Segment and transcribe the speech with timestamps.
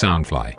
[0.00, 0.54] Soundfly，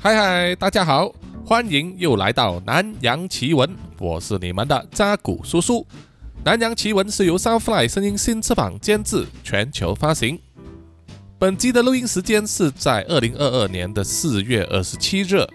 [0.00, 1.14] 嗨嗨，大家好，
[1.46, 3.70] 欢迎又来到南洋奇闻，
[4.00, 5.86] 我是你们的扎古叔叔。
[6.42, 10.36] 南洋奇闻是由 Soundfly 声音新翅膀监制，全球发行。
[11.38, 15.46] 本集的录音时间是在二零二二年的四月二十七日，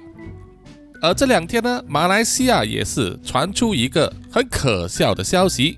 [1.02, 5.78] 而这两天呢，马来西亚也是传出一个很可笑的消息，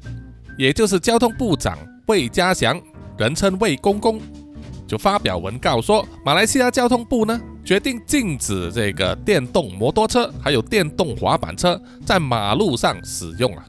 [0.59, 1.75] 也就是交通部长
[2.05, 2.79] 魏家祥，
[3.17, 4.21] 人称魏公公。
[4.87, 13.65] 就发表文告说，马来西亚交通部呢决定禁止这个电动摩托车还有电动滑板车在马路上使用啊。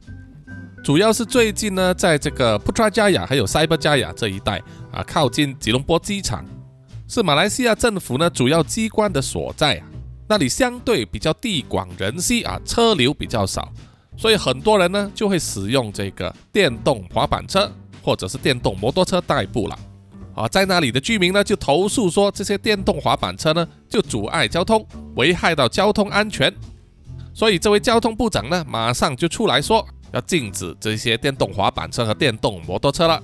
[0.84, 4.62] 主要是最近呢，在这个普特拉加雅还有塞巴加雅这一带
[4.92, 6.44] 啊，靠近吉隆坡机场，
[7.08, 9.86] 是马来西亚政府呢主要机关的所在啊。
[10.28, 13.72] 那里相对比较地广人稀啊，车流比较少，
[14.16, 17.70] 所以很多人呢就会使用这个电动滑板车
[18.02, 19.78] 或者是电动摩托车代步了。
[20.38, 24.86] 啊，在那里的居民呢，就投诉说这些电动滑板车呢，就阻碍交通，
[25.16, 26.54] 危害到交通安全。
[27.34, 33.20] 所以这位交通部长呢，马上就出来说要禁止这些电动滑板车和电动摩托车了。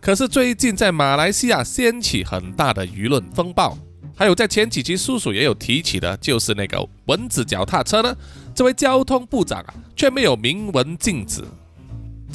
[0.00, 3.78] 可是最近在马来西亚掀起很大的舆论风暴，
[4.16, 8.12] 还有在前几期叔叔也有提起的，就是那个蚊子脚踏车呢，
[8.52, 11.44] 这位交通部长啊，却没有明文禁止。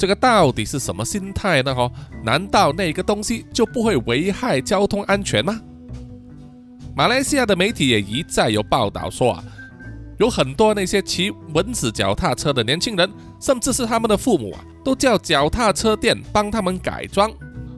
[0.00, 1.74] 这个到底是什么心态呢？
[1.74, 1.92] 哈，
[2.24, 5.60] 难道那个东西就不会危害交通安全吗？
[6.96, 9.44] 马来西亚的媒体也一再有报道说啊，
[10.18, 17.30] 有很多那些骑蚊子脚踏车的年轻人，甚至是他们的父母啊，都叫脚踏车店帮他们改装，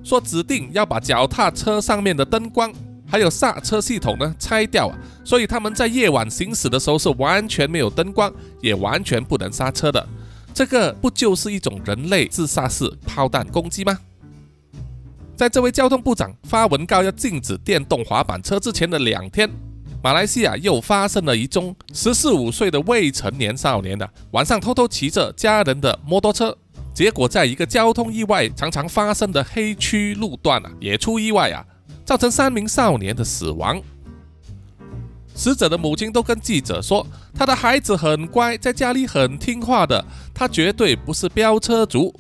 [0.05, 2.73] 说指定要把脚踏车上面的灯光
[3.05, 10.09] 还有刹车系统呢拆掉啊，所以他们在夜晚行驶的时候是完全没有灯光，也完全不能刹车的。
[10.55, 13.99] 这个不就是一种人类自杀式炮弹攻击吗？
[15.35, 19.51] 在这位交通部长发文告要禁止电动滑板车之前的两天，
[20.03, 26.57] 马来西亚又发生了一宗十四五岁的未成年少年的晚上偷偷骑着家人的摩托车，
[26.95, 31.65] 结果在一个交通意外常常发生的黑区路段啊，也出意外啊，
[32.05, 33.81] 造成三名少年的死亡。
[35.35, 40.05] 死者的母亲都跟记者说，他的孩子很乖，在家里很听话的，
[40.35, 42.15] 他绝对不是飙车族，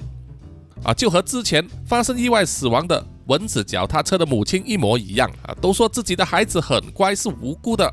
[0.82, 7.92] 啊，就和之前发生意外死亡的蚊子脚踏车的母亲一模一样啊，都说自己的孩子很乖，是无辜的，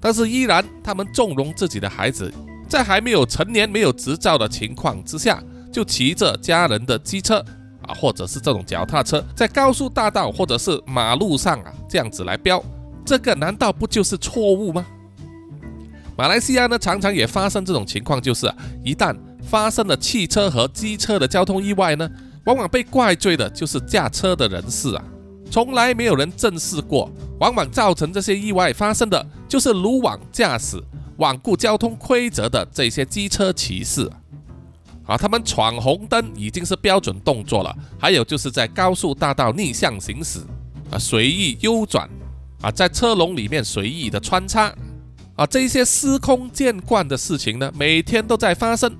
[0.00, 2.32] 但是依然他们纵容自己的孩子，
[2.68, 7.38] 在还没有成年、没有执照的情况之下，就骑着家人的机车
[7.86, 12.64] 啊，或者是这种脚踏车，在高速大道或者是马路上啊，这样子来飙。
[13.04, 14.86] 这个难道不就是错误吗？
[16.16, 18.52] 马来西亚呢，常常也发生这种情况，就是
[18.84, 22.08] 一旦发生了汽车和机车的交通意外呢，
[22.44, 25.02] 往往被怪罪的就是驾车的人士啊，
[25.50, 27.10] 从来没有人正视过，
[27.40, 30.80] 往往造成这些意外发生的就是鲁莽驾驶、
[31.18, 34.08] 罔顾交通规则的这些机车骑士
[35.06, 40.40] 啊，他们闯红灯已经是标准动作了，还有就是在高速大道逆向行驶
[40.90, 42.08] 啊，随意右转。
[42.62, 44.72] 啊，在车龙里面随意的穿插，
[45.34, 48.96] 啊，这一些司空见惯的事情呢，每天都在发生，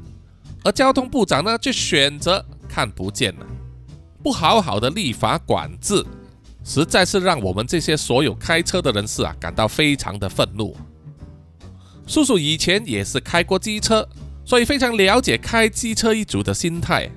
[0.64, 3.46] 而交通部长呢，却选择看不见了，
[4.22, 6.04] 不好好的立法管制，
[6.64, 10.76] 实在是让我们这些所有开车的人士啊，感到非常的愤怒。
[12.04, 14.06] 叔叔以前也是开过机车，
[14.44, 17.08] 所以非常了解开机车一族的心态，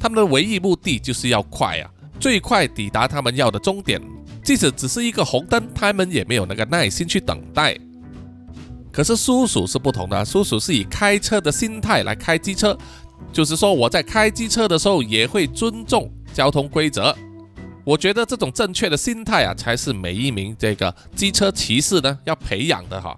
[0.00, 1.90] 他们的唯一目的就是要快啊，
[2.20, 4.00] 最快抵达他们要的终点。
[4.42, 7.76] 即使只是一个红灯，他们也没有那个耐心去等待。
[8.92, 12.76] 可是叔叔是不同的，叔叔是以开车的心态来开机车，
[13.32, 17.14] 就是说我在开机车的时候也会尊重交通规则。
[17.84, 23.16] 我觉得这种正确的心态啊，才是每一名这个机车骑士呢要培养的哈。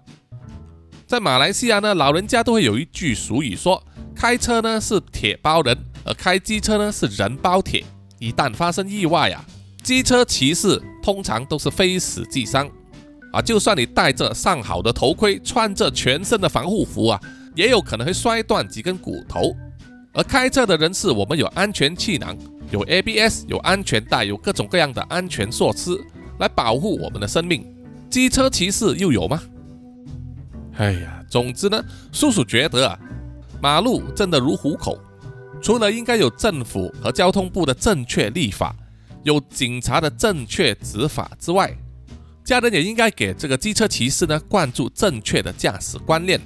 [1.07, 3.83] 在马来西亚呢，老人家都会有一句俗语说：
[4.15, 7.85] 开车呢是铁包人，而开机车呢是人包铁。
[8.23, 9.45] 一旦发生意外啊！
[9.83, 12.71] 机车骑士通常都是非死即伤
[13.33, 13.43] 啊！
[13.43, 17.21] 就算你戴着上好的头盔，穿着全身的防护服啊，
[17.57, 19.53] 也有可能会摔断几根骨头。
[20.13, 22.39] 而开车的人士，我们有安全气囊，
[22.71, 25.91] 有 ABS，有安全带，有各种各样的安全措施
[26.39, 27.67] 来保护我们的生命。
[28.09, 29.43] 机车骑士又有吗？
[30.77, 32.97] 哎呀，总之呢，叔叔觉得啊，
[33.61, 34.97] 马路真的如虎口，
[35.63, 38.77] 除了应该有政府和交通部的正确立法。
[39.25, 41.73] 有警察的正确执法之外，
[42.45, 46.41] 家人也应该给这个机车骑士呢灌注正确的驾驶观念，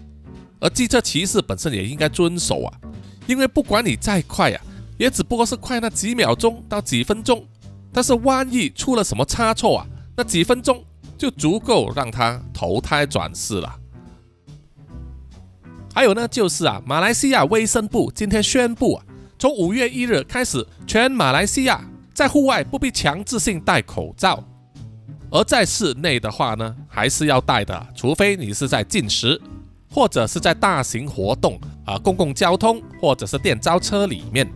[0.60, 2.78] 而机车骑士本身也应该遵守啊，
[3.26, 4.60] 因为不管你再快啊，
[4.98, 7.42] 也只不过是快那几秒钟到几分钟，
[7.90, 10.84] 但是万一出了什么差错啊，那几分钟
[11.16, 13.74] 就足够让他投胎转世了。
[15.94, 19.05] 还有呢，就是啊，马来西亚卫生部今天宣布啊，
[19.38, 21.84] 从五月一日开始，全马来西亚
[22.14, 24.42] 在户外不必强制性戴口罩，
[25.30, 29.40] 而在室内的话呢，还是要戴的，除非你是在进食
[29.90, 34.50] 或者是在大型活动啊，公共交通或者是电召车里面，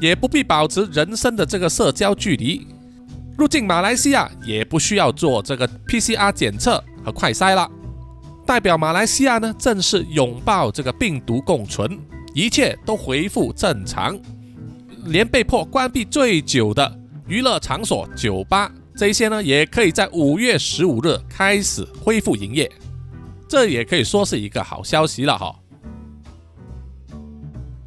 [0.00, 2.66] 也不必保持人生的这个社交距离。
[3.36, 7.68] 入境马来西亚也不需要做这个 PCR 检测和快筛了。
[8.46, 11.98] 代表马来西亚呢，正式拥抱这个病毒共存，
[12.38, 14.16] 一切都恢复正常，
[15.06, 22.70] 连被迫关闭最久的娱乐场所、酒吧这些呢，也可以在五月十五日开始恢复营业，
[23.48, 25.52] 这也可以说是一个好消息了哈。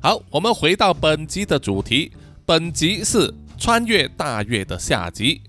[0.02, 2.12] 好，我们回到本集的主题，
[2.46, 5.42] 本集是穿越大月的下集。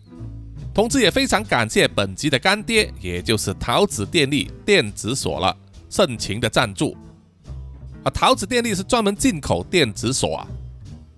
[0.72, 5.56] 同时，也非常感谢本集的干爹，也就是桃子电力电子锁了，
[5.90, 6.96] 盛情的赞助。
[8.04, 10.46] 啊，桃子电力是专门进口电子锁啊，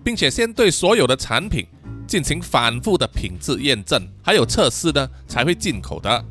[0.02, 1.66] 并且先对所有的产品
[2.06, 6.24] 进行反复的品质验证，还有测试呢，才会进口的。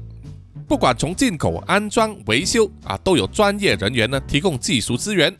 [0.68, 5.36] 不管从进口、安装、维修啊，都有专业人员呢提供技术资源。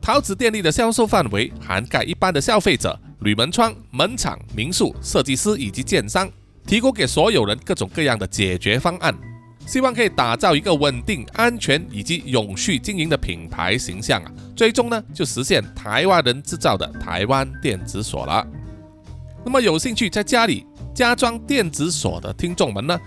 [0.00, 6.28] 桃子电力的销售范围涵盖一般的消费者、铝门窗、门厂、民宿设计师以及建商。
[6.66, 9.16] 提供给所有人各种各样的解决方案，
[9.68, 14.32] 希望可以打造一个稳定、安全以及永续经营的品牌形象啊！
[14.56, 18.46] 最终呢，就实现台湾人制造的台湾电子锁了。
[19.44, 22.98] 那么有兴趣在家里加装电子锁的听众们呢，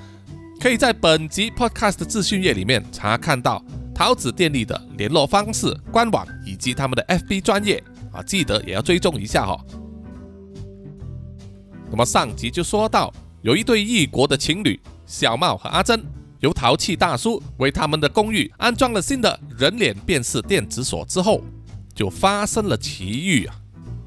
[0.60, 3.66] 可以在本集 Podcast 的资讯页里面查看到
[3.96, 7.84] 桃子电力的联络方式、官网以及他们的 FB 专业
[8.14, 9.60] 啊，记得也要追踪一下哈。
[11.90, 13.12] 那么上集就说到。
[13.44, 16.00] 有一对异国的情侣小茂和阿珍，
[16.42, 21.42] 由淘气大叔为他们的公寓安装了新的人脸辨识电子锁之后，
[21.96, 23.56] 就发生了奇遇啊！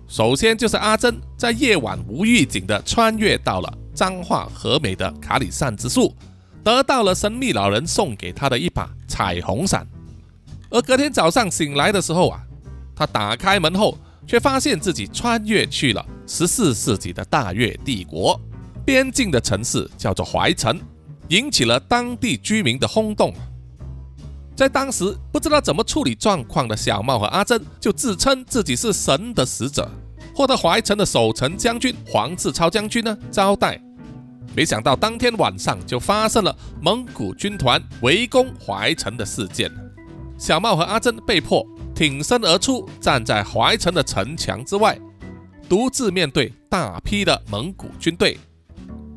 [0.08, 6.14] 首先就是阿珍在夜晚无预警的穿越到了彰化和美的卡里善之树，
[6.62, 9.86] 得到了神秘老人送给他的一把彩虹伞。
[10.70, 12.42] 而隔天早上醒来的时候啊，
[12.96, 13.96] 他打开门后，
[14.26, 18.40] 却发现自己穿越去了十四世纪的大越帝国。
[18.84, 20.78] 边境的城市叫做怀城，
[21.34, 23.34] 引起了当地居民的轰动。
[24.54, 29.90] 在当时不知道怎么处理状况的小茂和阿珍，就自称自己是神的使者，
[30.32, 33.80] 获得怀城的守城将军黄志超将军呢招待。
[34.54, 39.68] 没想到当天晚上就发生了蒙古军团围攻怀城的事件，
[40.38, 44.96] 小茂和阿珍被迫挺身而出，站在怀城的城墙之外，
[45.68, 48.38] 独自面对大批的蒙古军队。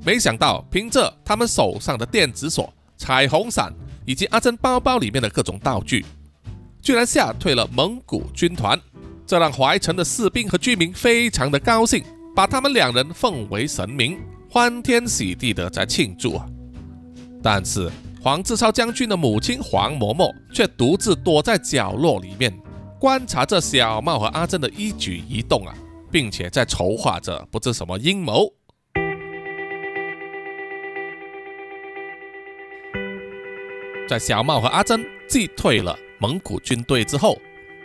[0.08, 3.74] 没想到，凭着他们手上的电子锁、彩虹伞
[4.06, 6.06] 以及阿珍包包里面的各种道具，
[6.82, 8.80] 居然吓退了蒙古军团。
[9.26, 12.02] 这让怀城的士兵和居民非常的高兴，
[12.34, 14.18] 把他们两人奉为神明，
[14.50, 16.48] 欢天喜地的在庆祝啊。
[17.44, 22.58] 但是黄志超将军的母亲黄嬷嬷却独自躲在角落里面，
[22.98, 25.76] 观察着小茂和阿珍的一举一动啊，
[26.10, 28.50] 并且在筹划着不知什么阴谋。
[34.08, 37.40] 在小茂和阿珍击退了蒙古军队之后，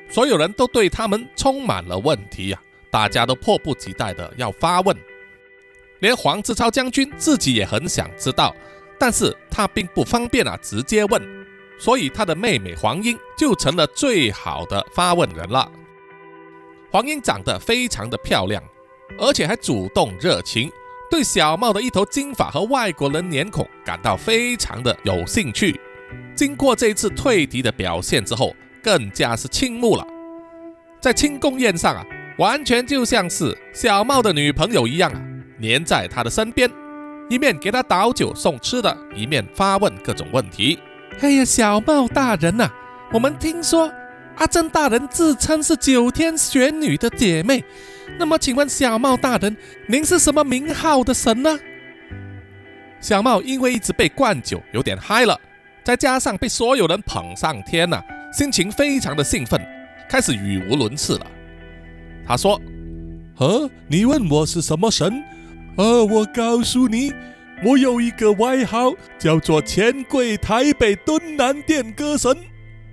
[0.08, 2.60] 所有人都对他们充满了问题呀！
[2.90, 4.96] 大家都迫不及待的要发问，
[6.00, 8.54] 连黄志超将军自己也很想知道，
[8.98, 11.20] 但是他并不方便啊直接问，
[11.78, 15.70] 所以他的妹妹黄英就成了最好的发问人了。
[16.90, 18.62] 黄英长得非常的漂亮，
[19.18, 20.70] 而且还主动热情，
[21.10, 25.80] 对小茂的一头金发和外国人脸孔感到非常的有兴趣。
[26.34, 30.06] 经过这一次退敌的表现之后，更加是倾慕了。
[31.00, 32.04] 在庆功宴上啊，
[32.38, 35.20] 完全就像是小茂的女朋友一样啊，
[35.58, 36.70] 黏在他的身边，
[37.28, 40.78] 一面给他倒酒送吃的，一面发问各种问题。
[41.20, 42.70] 哎呀，小茂大人呐，
[43.12, 43.92] 我们听说
[44.36, 47.62] 阿珍大人自称是九天玄女的姐妹，
[48.18, 51.58] 那么请问小茂大人，您是什么名号的神呢？
[53.00, 55.38] 小茂因为一直被灌酒，有点嗨了。
[55.84, 58.00] 再加上被所有人捧上天呐，
[58.32, 59.60] 心情非常的兴奋，
[60.08, 61.26] 开始语无伦次了。
[62.24, 62.60] 他说
[63.38, 65.22] ：“呃，你问我是什么神？
[65.76, 67.12] 呃，我告诉你，
[67.64, 72.36] 我有一个外号，叫做钱柜台北敦南店歌神。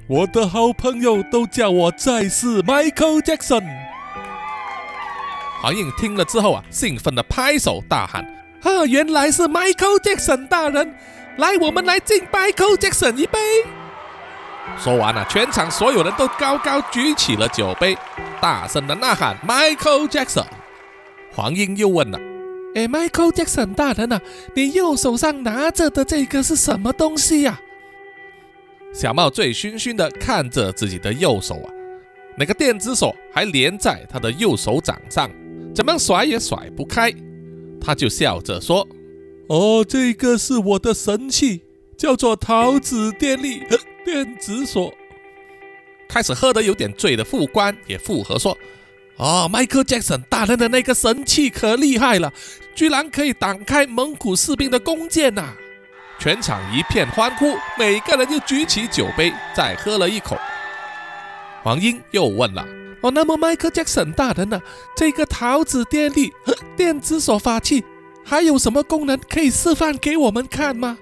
[0.08, 3.64] 我的好朋友都叫我再世 Michael Jackson。”
[5.62, 8.26] 黄英听了之后啊，兴奋的拍手大喊
[8.64, 10.96] ：“啊，原来是 Michael Jackson 大人！”
[11.40, 13.40] 来，我们来敬 Michael Jackson 一杯。
[14.78, 17.98] 说完了，全场所有人都高高举起了酒杯，
[18.42, 20.46] 大声的呐喊 Michael Jackson。
[21.32, 22.20] 黄英又问了
[22.76, 24.20] ：“哎，Michael Jackson 大人啊，
[24.54, 27.60] 你右手上拿着的这个是什么东西呀？”
[28.94, 31.72] 小茂醉醺醺的看着自己的右手啊，
[32.38, 35.32] 那个电子锁还连在他的右手掌上，
[35.74, 37.14] 怎么甩也甩不开。
[37.80, 38.86] 他就笑着说
[39.50, 41.64] ：“哦，这个是我的神器，
[41.98, 43.64] 叫做桃子电力
[44.06, 44.94] 电子锁。”
[46.08, 48.56] 开始喝得有点醉的副官也附和说
[49.18, 52.32] ：“哦，迈克杰克逊大人的那个神器可厉害了，
[52.76, 55.56] 居然可以挡开蒙古士兵的弓箭呐！”
[56.20, 60.38] 全场一片欢呼，每个人又举起酒杯，再喝了一口。
[61.64, 62.64] 黄英又问了
[63.02, 64.62] ：“哦，那么迈克杰克逊大人呢？
[64.96, 66.32] 这个桃子电力
[66.78, 67.84] 电子锁法器
[68.30, 70.98] 还有什么功能可以示范给我们看吗？”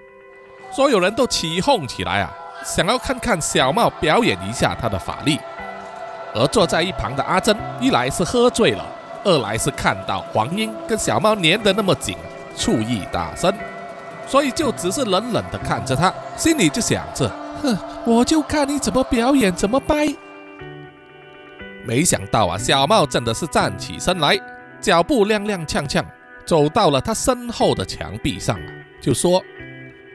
[0.72, 5.38] 所有人都起哄起来啊，想要看看小茂表演一下他的法力。
[6.34, 8.86] 而坐在一旁的阿珍，一来是喝醉了，
[9.24, 12.16] 二来是看到黄英跟小猫粘得那么紧，
[12.56, 13.54] 醋意大生。
[14.28, 17.32] 所以就只是冷冷的看着他，心里就想着：
[17.64, 20.14] 哼，我就看你怎么表演，怎么掰。
[21.86, 24.38] 没想到啊，小茂真的是站起身来，
[24.82, 26.04] 脚步踉踉跄跄，
[26.48, 28.58] 走到了他身后的墙壁上，
[29.02, 29.44] 就说：“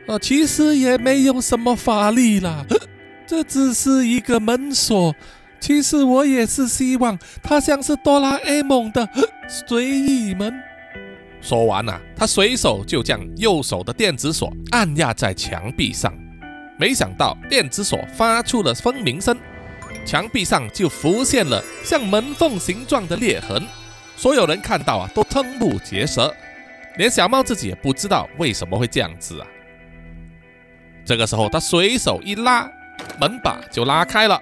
[0.09, 2.65] 啊，其实也没有什么法力啦，
[3.27, 5.15] 这只是一个门锁。
[5.61, 9.09] 其实我也是希望它像是哆啦 A 梦的
[9.47, 10.53] 随意门。”
[11.43, 16.17] 说完了，他随手就将右手的电子锁按压在墙壁上，
[16.79, 19.37] 没想到电子锁发出了蜂鸣声，
[20.07, 23.63] 墙壁上就浮现了像门缝形状的裂痕。
[24.17, 26.35] 所有人看到啊，都瞠目结舌，
[26.97, 29.47] 连小猫自己也不知道为什么会这样子啊。
[31.05, 32.71] 这个时候，他随手一拉，
[33.21, 34.41] 门把就拉开了，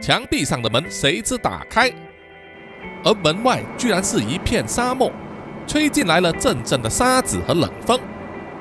[0.00, 1.92] 墙壁上的门随之打开，
[3.04, 5.12] 而门外居然是一片沙漠。
[5.64, 8.00] 吹进来了阵阵的沙子和冷风，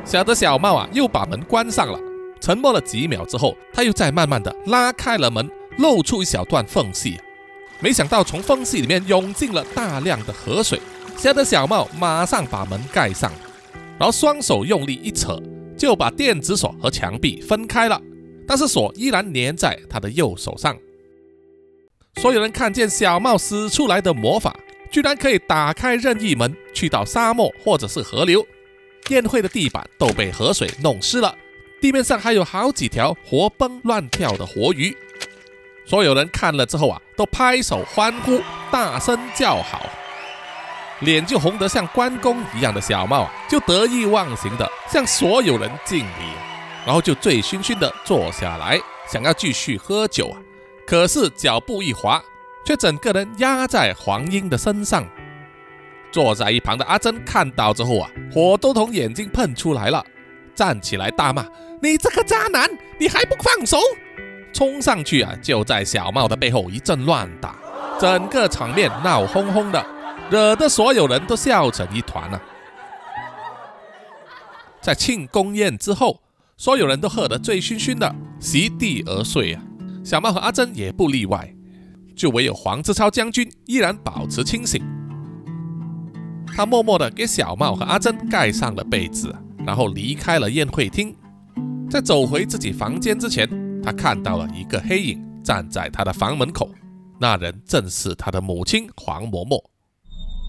[0.06, 2.00] 小的小猫啊又把门关上了。
[2.40, 7.20] 沉默了几秒之后，他又再慢慢的拉开了门，露出一小段缝隙。
[7.82, 10.80] 没想到从缝隙里面涌进了大量的河水，
[11.18, 13.32] 吓得小茂马上把门盖上，
[14.00, 15.38] 然后双手用力一扯，
[15.78, 18.02] 就把电子锁和墙壁分开了。
[18.48, 20.78] 但是锁依然粘在他的右手上。
[22.22, 24.56] 所有人看见小茂使出来的魔法。
[24.92, 28.46] 居然可以打开任意门，去到沙漠或者是河流。
[29.08, 31.34] 宴会的地板都被河水弄湿了，
[31.80, 34.94] 地面上还有好几条活蹦乱跳的活鱼。
[35.86, 39.82] 所有人看了之后啊，都拍手欢呼，大声叫好。
[41.02, 46.34] 脸就红得像关公一样的小茂啊，就得意忘形的向所有人敬礼，
[46.86, 48.80] 然后就醉醺醺的坐下来，
[49.12, 50.38] 想要继续喝酒啊，
[50.86, 52.22] 可是脚步一滑。
[52.64, 55.04] 却整个人压在黄英的身上。
[56.12, 60.06] 坐在一旁的阿珍看到之后啊，火都从眼睛喷出来了，
[60.54, 61.44] 站起来大骂
[61.82, 62.70] ：“你这个渣男，
[63.00, 63.80] 你还不放手！”
[64.54, 67.56] 冲上去啊，就在小茂的背后一阵乱打，
[68.00, 69.86] 整个场面闹哄哄的，
[70.30, 72.42] 惹得所有人都笑成一团啊。
[74.82, 76.22] 在庆功宴之后，
[76.58, 79.62] 所有人都喝得醉醺醺的，席地而睡啊。
[80.04, 81.54] 小茂和阿珍也不例外。
[82.14, 84.84] 就唯有黄志超将军依然保持清醒，
[86.56, 89.34] 他默默地给小茂和阿珍盖上了被子，
[89.66, 91.16] 然后离开了宴会厅。
[91.90, 93.50] 在走回自己房间之前，
[93.84, 96.70] 他看到了一个黑影站在他的房门口，
[97.20, 99.62] 那人正是他的母亲黄嬷嬷。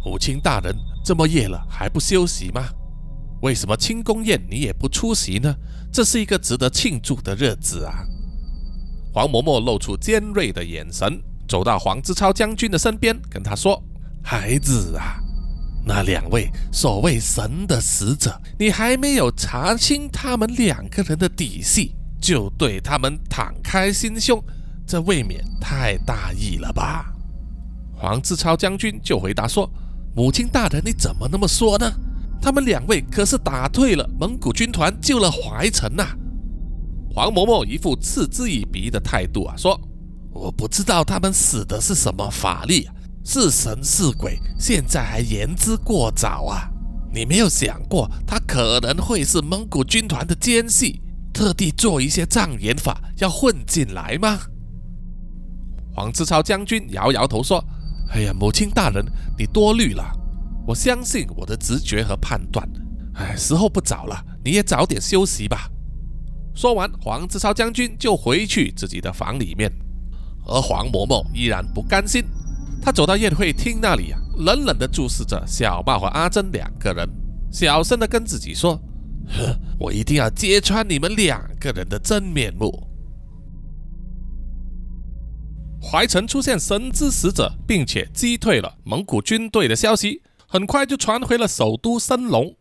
[0.04, 0.74] 母亲大人，
[1.04, 2.62] 这么夜了还不休息吗？
[3.42, 5.54] 为什么庆功宴你也不出席呢？
[5.92, 8.04] 这是一个值得庆祝的日子啊！
[9.12, 11.20] 黄嬷嬷露出尖锐的眼神。
[11.48, 13.82] 走到黄志超将军的身边，跟他说
[14.24, 15.20] ：“孩子啊，
[15.84, 24.42] 那两位所谓神的使者，你还没有查清他们两个人的底细，就对他们敞开心胸，
[24.86, 27.12] 这未免太大意了吧？”
[27.92, 29.70] 黄志超将军就回答说
[30.16, 31.92] ：“母亲大人，你怎么那么说呢？
[32.40, 36.06] 他们两位可是打退了蒙古军团，救了怀城呐！”
[37.14, 39.78] 黄嬷嬷一副嗤之以鼻的态度啊，说。
[40.34, 42.88] 我不知道他们使的是什么法力，
[43.22, 46.70] 是神是鬼，现在还言之过早啊！
[47.12, 51.01] 你没有想过他可能会是蒙古军团的奸细，
[51.32, 54.38] 特地做一些障眼法要混进来吗？
[55.94, 57.62] 黄志超将军摇摇头说
[58.12, 59.04] ：“哎呀，母亲大人，
[59.38, 60.04] 你多虑了。
[60.66, 62.66] 我相信我的直觉和判断。
[63.14, 65.68] 哎，时候不早了，你也早点休息吧。”
[66.54, 69.72] 说完，黄志超将军就回去自己的房里面，
[70.46, 72.22] 而黄嬷嬷依然不甘心，
[72.80, 77.08] 她走到宴会厅那里啊，冷冷地注视着小茂和阿珍两个人，
[77.50, 78.80] 小声地跟自己说
[79.28, 82.88] ：“呵，我一定要揭穿你们两个人的真面目。”
[85.82, 92.56] 淮城出现神之使者，并且击退了蒙古军队的消息，很快就传回了首都升龙。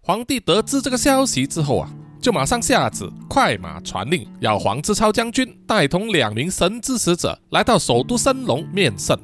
[0.00, 1.90] 皇帝得知这个消息之后啊。
[2.18, 9.16] 就马上下旨，快马传令，要黄之超将军带同两名神之使者来到首都升龙面圣。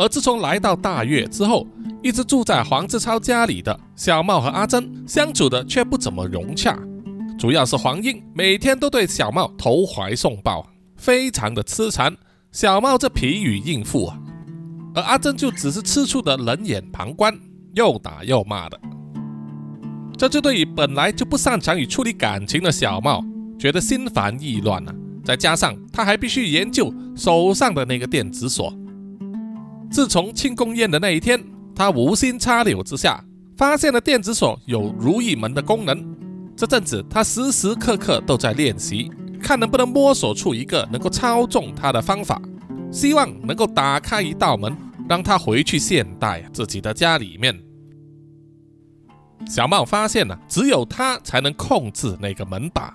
[0.00, 1.66] 而自从来到大越之后，
[2.02, 6.74] 一直住在黄志超家里的小茂和阿珍相处的却不怎么融洽，
[7.38, 10.66] 主要是黄英每天都对小茂投怀送抱，
[10.96, 12.16] 非常的痴缠。
[12.50, 14.18] 小茂这疲于应付啊，
[14.94, 17.38] 而阿珍就只是吃醋的冷眼旁观，
[17.74, 18.80] 又打又骂的。
[20.16, 23.22] 这就对于本来就不擅长于处理感情的小茂
[23.58, 28.74] 觉得心烦意乱了，再加上他还必须研究手上的那个电子锁。
[29.90, 31.42] 自从庆功宴的那一天，
[31.74, 33.22] 他无心插柳之下
[33.56, 36.16] 发现了电子锁有如意门的功能。
[36.56, 39.10] 这阵子他时时刻刻都在练习，
[39.42, 42.40] 看能不能摸索出一个能够操纵他的方法，
[42.92, 44.76] 希望能够打开一道门，
[45.08, 47.58] 让他回去现代自己的家里面。
[49.48, 52.94] 小茂发现了，只有他才能控制那个门把。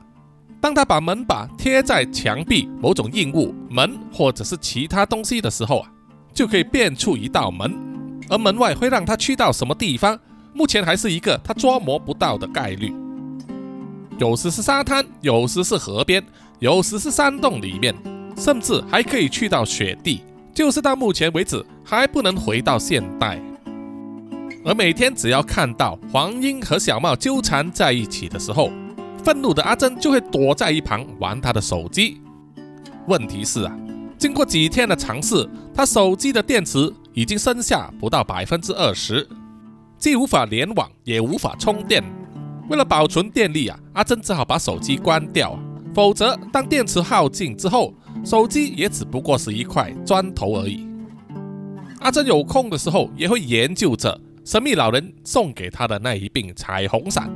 [0.61, 5.91] 当他把门把贴在墙壁、某种硬物、门或者是其他东西的时候啊，
[6.35, 7.73] 就可以变出一道门。
[8.29, 10.19] 而门外会让他去到什么地方，
[10.53, 12.93] 目前还是一个他捉摸不到的概率。
[14.19, 16.23] 有时是沙滩，有时是河边，
[16.59, 17.95] 有时是山洞里面，
[18.37, 20.21] 甚至还可以去到雪地。
[20.53, 23.37] 就是到目前为止还不能回到现代。
[24.63, 28.71] 而每天只要看到黄英和小茂纠缠在一起的时候，
[29.21, 32.21] 愤怒的阿珍就会躲在一旁玩他的手机。
[33.05, 33.77] 问题是啊，
[34.17, 39.27] 经过几天的尝试，他手机的电池已经剩下不到百分之二十，
[39.97, 42.01] 既无法联网，也无法充电。
[42.69, 45.59] 为了保存电力啊，阿珍只好把手机关掉，
[45.93, 50.87] 否则当电池耗尽之后，手机也只不过是一块砖头而已。
[51.99, 54.17] 阿珍有空的时候也会研究着。
[54.45, 57.29] 神秘老人送给他的那一柄彩虹伞，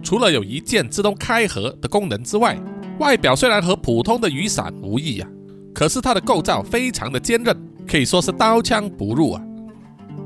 [0.00, 2.56] 除了有一键自动开合的功能之外，
[3.00, 5.28] 外表虽然和普通的雨伞无异啊，
[5.74, 7.54] 可是它的构造非常的坚韧，
[7.86, 9.42] 可以说是刀枪不入啊。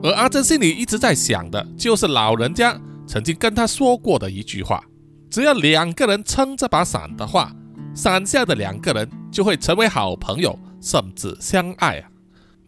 [0.02, 4.84] 而阿珍心里一直在想的就是老人家曾经跟他说过的一句话：
[5.30, 7.52] 只要两个人撑这把伞的话，
[7.94, 12.08] 伞下的两个人就会成为好朋友，甚至相爱啊。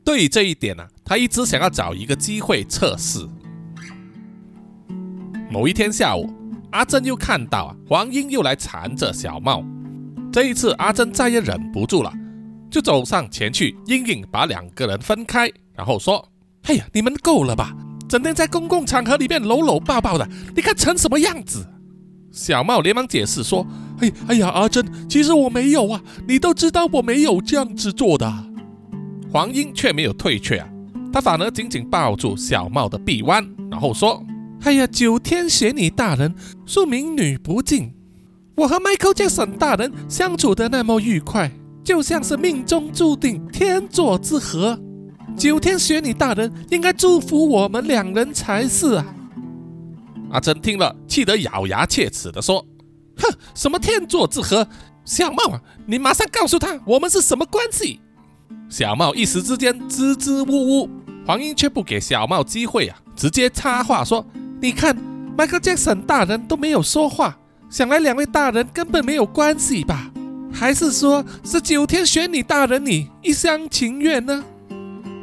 [0.02, 3.24] 对于这一点呢，他一直想要找一个机会测试。
[5.50, 6.28] 某一天下午，
[6.70, 9.62] 阿珍又看到啊，黄英又来缠着小茂。
[10.32, 12.12] 这一次，阿珍再也忍不住了，
[12.70, 16.26] 就走上前去，硬硬把两个人分开，然后说
[16.64, 17.74] ：“哎呀，你们够了吧？
[18.08, 21.66] 整天在公共场合里面搂搂抱抱的，你看成什么样子？”
[22.30, 23.66] 小茂连忙解释说
[23.98, 28.32] ：“哎哎呀，阿珍，其实我没有啊，你都知道我没有这样子做的。”
[29.32, 30.68] 黄英却没有退却啊，
[31.12, 34.24] 他反而紧紧抱住小茂的臂弯，然后说
[34.62, 36.32] ：“哎呀，九天玄女大人
[36.66, 37.92] 恕民女不敬，
[38.56, 41.50] 我和 Michael Jackson 大人相处的那么愉快，
[41.84, 44.78] 就像是命中注定天作之合。
[45.36, 49.06] 九天玄女大人应该祝福我们两人才是啊！”
[50.30, 52.64] 阿珍听了，气得咬牙切齿地说
[53.16, 54.66] ：“哼，什么天作之合？
[55.04, 58.00] 小茂啊，你马上告诉他我们是什么关系！”
[58.68, 60.90] 小茂一时之间支支吾吾，
[61.26, 64.24] 黄英却不给小茂机会啊，直接插话说
[64.60, 64.94] ：“你看，
[65.36, 67.36] 迈克杰森大人都没有说话，
[67.68, 70.12] 想来两位大人根本没有关系吧？
[70.52, 74.44] 还是说是九天玄女大人你一厢情愿呢？”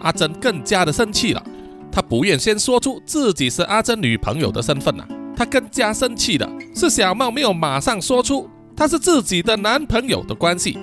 [0.01, 1.43] 阿珍更加的生气了，
[1.91, 10.77] 她不愿先说出自己是阿珍女朋友的身份呐，她更加生气的是小茂没有马上说出他是自己的男朋友的关系，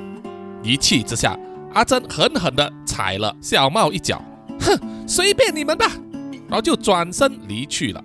[0.62, 1.38] 一气之下。
[1.72, 4.22] 阿珍狠狠地踩了小茂一脚，
[4.60, 4.78] 哼，
[5.08, 5.90] 随便你们吧，
[6.48, 8.02] 然后就转身离去了。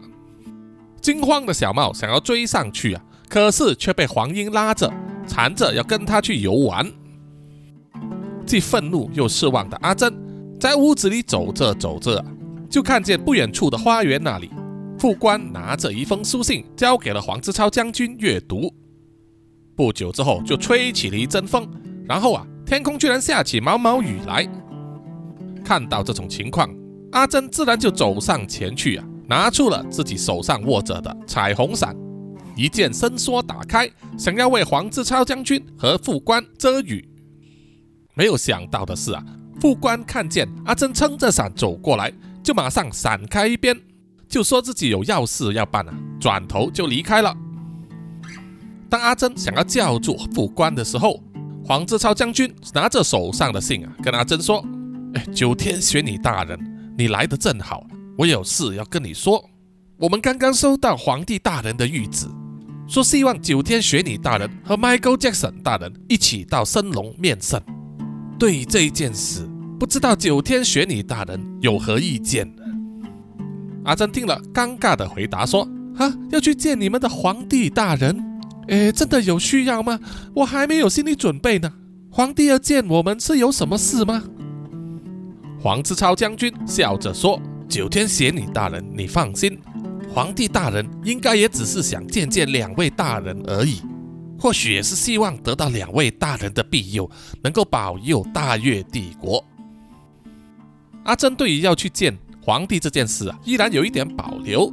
[1.02, 4.92] 惊慌的小茂想要追上去啊，可是却被黄英拉着，
[5.30, 6.86] 缠着要跟他去游玩。
[8.46, 10.14] 既愤怒又失望的阿珍
[10.60, 12.22] 在屋子里走着走着，
[12.70, 14.50] 就看见不远处的花园那里，
[14.98, 18.74] 副官拿着一封书信交给了黄志超将军阅读。
[19.76, 21.70] 不久之后，就吹起了一阵风，
[22.06, 22.46] 然后啊。
[22.66, 24.48] 天空居然下起毛毛雨来！
[25.66, 26.70] 看到这种情况，
[27.14, 31.98] 阿珍自然就走上前去啊，拿出了自己手上握着的彩虹伞，
[32.60, 37.08] 一剑伸缩打开，想要为黄志超将军和副官遮雨。
[38.16, 39.24] 没有想到的是啊，
[39.62, 42.12] 副官看见阿珍撑着伞走过来，
[42.44, 43.80] 就马上闪开一边，
[44.28, 47.34] 就说自己有要事要办啊，转头就离开了。
[48.90, 51.24] 当阿珍想要叫住副官的时候，
[51.64, 54.62] 黄志超将军拿着手上的信啊，跟阿珍说
[55.16, 56.60] ：“哎，九天玄女大人，
[56.98, 59.50] 你来的正好，我有事要跟你说。
[59.98, 62.26] 我们刚刚收到皇帝大人的谕旨，
[62.90, 67.62] 说希望九天玄女大人和 Michael Jackson 大人一起到升龙面圣。
[68.40, 69.48] 对于这一件事，
[69.80, 72.52] 不知道九天玄女大人有何意见？”
[73.86, 78.26] 阿珍听了，尴尬的回答说：“啊，要去见你们的皇帝大人。”
[78.70, 80.00] 哎，真的有需要吗？
[80.34, 81.72] 我还没有心理准备呢。
[82.10, 84.24] 皇帝要见我们是有什么事吗？
[85.62, 89.60] 黄志超将军笑着说：“九天玄女大人，你放心，
[90.14, 93.82] 皇帝大人应该也只是想见见两位大人而已，
[94.40, 97.10] 或许也是希望得到两位大人的庇佑，
[97.44, 99.44] 能够保佑大越帝国。”
[101.06, 104.72] 阿珍对于要去见皇帝这件事啊，依然有一点保留，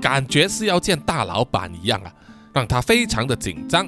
[0.00, 2.12] 感觉是要见大老板一样啊。
[2.52, 3.84] 让他非常的紧张，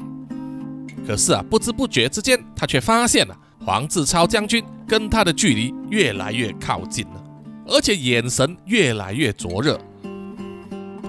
[1.07, 7.25] 可是啊，不知不觉之间，他却发现了黄志超将军跟他的距离越来越靠近了，
[7.69, 9.81] 而且眼神越来越灼热。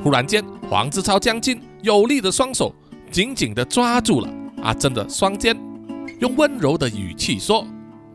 [0.04, 2.74] 忽然间，黄志超将军有力的双手
[3.12, 4.30] 紧紧地抓住了
[4.62, 5.58] 阿珍的双肩，
[6.20, 7.66] 用温柔的语气说：“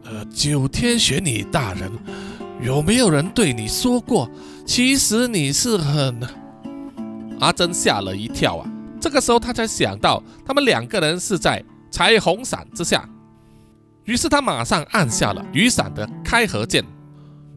[0.05, 1.90] 呃，九天玄女大人，
[2.62, 4.31] 有没有人对你说过，
[4.64, 6.18] 其实你是很……”
[7.40, 8.71] 阿珍吓了一跳啊！
[9.01, 13.09] 这个时候，他才想到他们两个人是在彩虹伞之下，
[14.05, 16.85] 于是他马上按下了雨伞的开合键，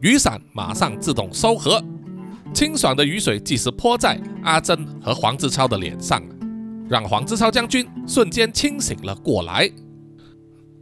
[0.00, 1.80] 雨伞马上自动收合，
[2.56, 6.22] 清爽的雨水即时泼在阿珍和黄志超的脸上，
[6.88, 9.70] 让黄志超将军瞬间清醒了过来。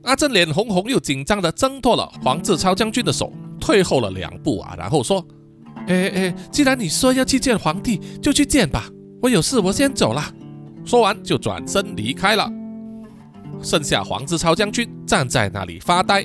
[0.04, 5.26] 阿珍脸红红又紧张的挣脱了黄志超将军的手，退后了两步啊，然后说
[5.88, 8.88] ：“哎哎，既然你说要去见皇帝，就去见吧，
[9.20, 10.22] 我有事，我先走了。”
[10.86, 12.48] 说完就转身离开了，
[13.60, 16.24] 剩下黄志超将军站在那里发呆，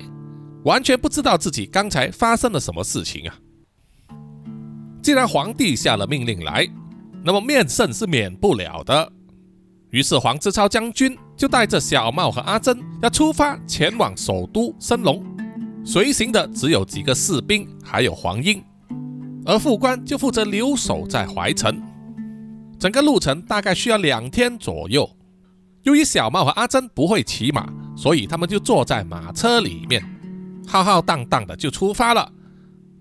[0.64, 3.34] 完全不知道自己刚才发生了什么事情啊！
[5.02, 6.68] 既然皇帝下了命令来，
[7.24, 9.12] 那么面圣是免不了的。
[9.92, 15.26] 于是黄志超将军就带着小茂和阿珍要出发前往首都升龙，
[15.84, 18.64] 随行的只有几个士兵，还有黄英，
[19.46, 21.82] 而副官就负责留守在怀城。
[22.78, 25.10] 整个路程大概需要两天左右。
[25.84, 30.04] 由于小茂和阿珍不会骑马，所以他们就坐在马车里面，
[30.68, 32.32] 浩浩荡荡的就出发了。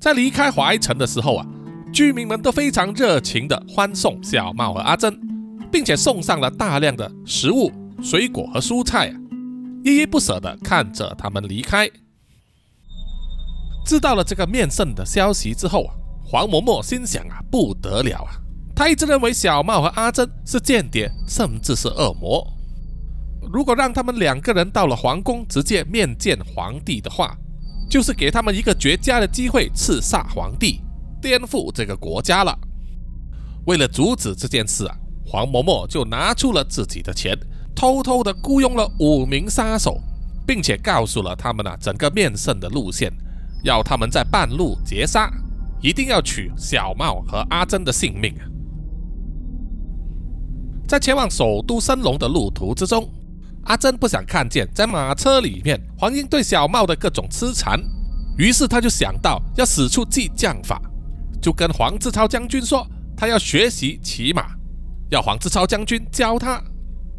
[0.01, 1.47] 在离开怀城的时候啊，
[1.93, 5.19] 居民们都非常热情的欢送小茂和阿珍，
[5.71, 7.73] 并且送上了大量的食物、
[8.03, 9.13] 水果和蔬菜，
[9.85, 11.89] 依依不舍的看着他们离开。
[13.85, 18.37] 知道了这个面圣的消息之后啊，黄嬷嬷心想啊，不得了啊！
[18.77, 22.47] 他一直认为小茂和阿珍是间谍，甚至是恶魔。
[23.51, 27.35] 如果让他们两个人到了皇宫直接面见皇帝的话，
[27.89, 30.83] 就是给他们一个绝佳的机会刺杀皇帝，
[31.21, 32.59] 颠覆这个国家了。
[33.67, 37.39] 为了阻止这件事啊，黄嬷嬷就拿出了自己的钱，
[37.75, 40.01] 偷偷的雇佣了五名杀手，
[40.47, 43.13] 并且告诉了他们啊整个面圣的路线，
[43.63, 45.31] 要他们在半路截杀，
[45.83, 48.35] 一定要取小茂和阿珍的性命。
[50.89, 53.07] 在前往首都升龙的路途之中，
[53.65, 57.79] 阿珍不想看见在马车里面黄英对小茂的各种痴缠，
[58.39, 60.81] 于是他就想到要使出激将法，
[61.41, 64.47] 就跟黄志超将军说，他要学习骑马，
[65.11, 66.63] 要黄志超将军教他。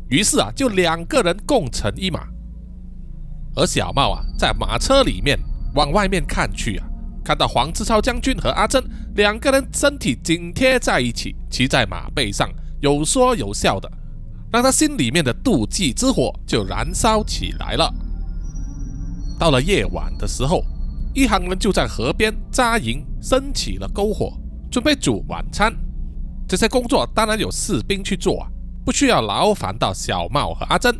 [0.09, 2.27] 于是啊，就两个人共乘一马，
[3.55, 5.37] 而小茂啊，在马车里面
[5.75, 6.87] 往外面看去啊，
[7.23, 8.83] 看到黄志超将军和阿珍
[9.15, 12.49] 两个人身体紧贴在一起，骑在马背上。
[12.81, 13.91] 有说有笑的，
[14.51, 17.93] 让他心里面的妒忌之火就燃烧起来了。
[19.37, 20.63] 到了夜晚的时候，
[21.13, 24.33] 一行人就在河边扎营，升起了篝火，
[24.71, 25.73] 准备煮晚餐。
[26.47, 28.47] 这些工作当然有士兵去做啊，
[28.85, 30.95] 不需要劳烦到小茂和阿珍。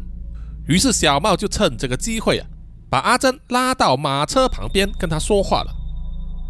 [0.67, 2.47] 于是小茂就趁这个机会啊，
[2.89, 5.71] 把阿珍拉到马车旁边，跟他说话了：“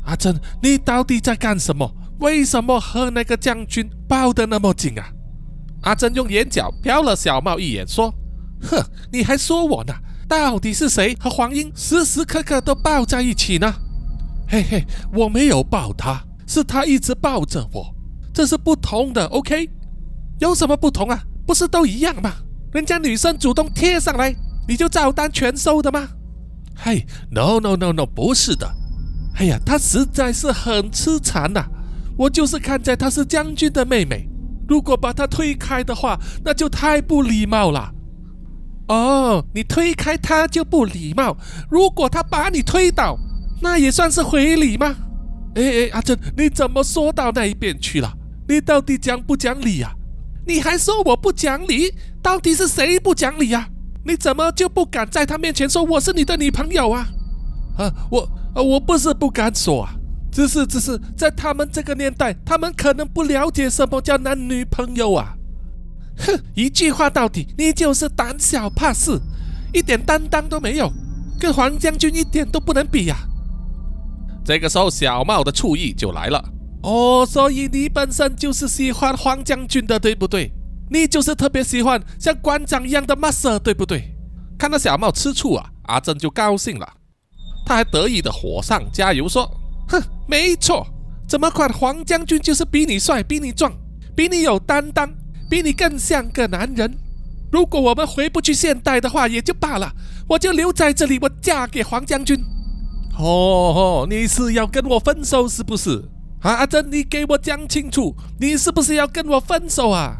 [0.05, 1.89] 阿珍，你到底在干什么？
[2.19, 5.05] 为什么和那个将军抱得那么紧啊？”
[5.83, 8.13] 阿珍用眼角瞟了小茂一眼，说
[8.69, 9.93] ：“哼，你还说我呢？
[10.27, 13.73] 到底是谁和黄英时时刻刻都抱在一起呢
[14.49, 14.83] ？”“嘿嘿，
[15.13, 17.95] 我没有抱他，是他一直抱着我，
[18.33, 19.27] 这是不同的。
[19.27, 19.69] ”“OK，
[20.39, 21.21] 有什么不同啊？
[21.45, 22.33] 不是都一样吗？
[22.73, 24.35] 人家女生主动贴上来，
[24.67, 26.09] 你就照单全收的吗？
[26.75, 28.67] 嘿，no no no no，不是的。
[29.35, 31.63] 哎呀，她实在是很痴缠呐！
[32.17, 34.27] 我就是看在她是将军的妹妹，
[34.67, 37.93] 如果把她推开的话，那就太不礼貌了。
[38.87, 41.37] 哦，你推开她就不礼貌，
[41.69, 43.15] 如果她把你推倒，
[43.61, 44.95] 那也算是回礼吗？
[45.55, 48.13] 哎哎，阿珍，你怎么说到那一边去了？
[48.47, 49.91] 你到底讲不讲理呀？
[50.47, 51.93] 你还说我不讲理？
[52.21, 53.67] 到底是谁不讲理呀？
[54.05, 57.07] 你怎么就不敢在他面前说我是你的女朋友啊？
[57.77, 58.21] 啊，我
[58.55, 59.93] 啊，我不是不敢说啊，
[60.31, 65.35] 只是只是在他们这个年代，他们可能不了解什么叫男女朋友啊。
[66.17, 69.19] 哼，一句话到底，你就是胆小怕事，
[69.73, 70.91] 一点担当都没有，
[71.39, 73.17] 跟黄将军一点都不能比呀。
[74.43, 76.43] 这个时候，小茂的醋意就来了。
[76.81, 80.51] 哦，所以你本身就是喜欢黄将军的，对不对？
[80.89, 84.15] 你就是特别喜欢像馆长一样的 master，对不对？
[84.57, 86.93] 看到小茂吃醋啊，阿珍就高兴了，
[87.65, 89.45] 他还得意的火上加油说
[89.87, 90.87] ：“哼，没错，
[91.27, 93.71] 怎么看黄将军就是比你帅，比你壮，
[94.15, 95.13] 比你有担当，
[95.49, 96.97] 比你更像个男人。
[97.51, 99.93] 如果我们回不去现代的话，也就罢了，
[100.27, 102.39] 我就留在这里，我嫁给黄将军。”
[103.19, 106.09] 哦哦，你是要跟我分手是不是？
[106.41, 110.19] 啊，阿珍，你给我讲清楚，你是不是要跟我分手啊？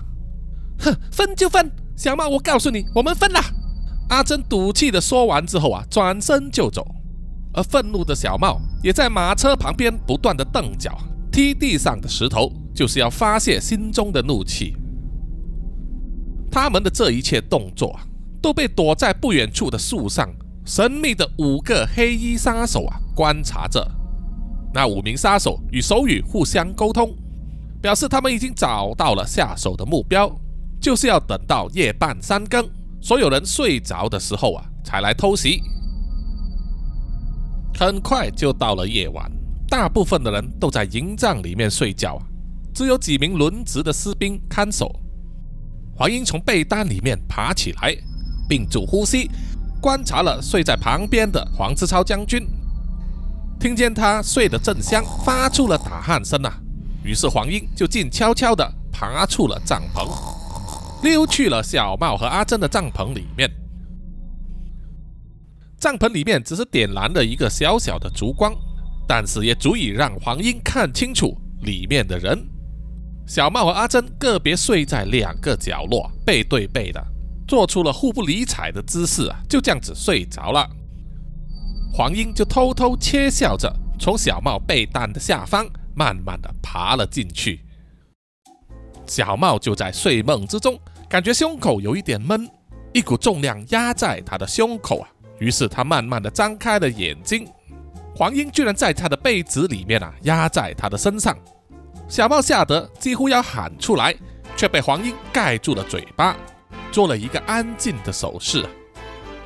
[0.80, 3.40] 哼，分就分，小茂，我告诉你，我们分了。
[4.10, 6.86] 阿珍赌气的说完之后啊，转身就走。
[7.54, 10.98] 而愤怒的小茂也在马车旁边不断的蹬脚，
[11.32, 14.76] 踢地上的石头，就是要发泄心中的怒气。
[16.52, 18.04] 他们的这一切动作啊，
[18.42, 20.30] 都被躲在不远处的树上。
[20.70, 23.84] 神秘的五个黑衣杀手啊，观察着。
[24.72, 27.12] 那五名杀手与手语互相沟通，
[27.82, 30.32] 表示他们已经找到了下手的目标，
[30.80, 32.70] 就是要等到夜半三更，
[33.02, 35.64] 所有人睡着的时候啊，才来偷袭。
[37.74, 39.28] 很快就到了夜晚，
[39.68, 42.22] 大部分的人都在营帐里面睡觉，
[42.76, 44.96] 只有几名轮值的士兵看守。
[45.96, 47.98] 黄英从被单里面爬起来，
[48.48, 49.32] 屏住呼吸。
[49.82, 52.46] 观察了睡在旁边的黄志超将军，
[53.60, 56.54] 听见他睡得正香，发出了打鼾声啊。
[57.04, 60.08] 于是黄英就静悄悄地爬出了帐篷，
[61.02, 63.50] 溜去了小茂和阿珍的帐篷里面。
[65.80, 68.54] 帐篷里面只是点燃了一个小小的烛光，
[69.08, 72.38] 但是也足以让黄英看清楚里面的人。
[73.26, 77.02] 小茂和阿珍个别睡在两个角落，背对背的。
[77.50, 80.70] 做出了互不理睬的姿势啊，就这样子睡着了。
[81.92, 87.66] 黄英就偷偷窃笑着从小茂被单的下方慢慢的爬了进去。
[89.08, 92.48] 小茂就在睡梦之中，感觉胸口有一点闷，
[92.94, 95.10] 一股重量压在他的胸口啊。
[95.40, 97.48] 于是他慢慢的张开了眼睛，
[98.16, 101.36] 黄英居然在他的被子里面啊，压在他的身上。
[102.08, 104.16] 小茂吓得几乎要喊出来，
[104.56, 106.38] 却被黄英盖住了嘴巴。
[106.92, 108.66] 做了一个安静的手势，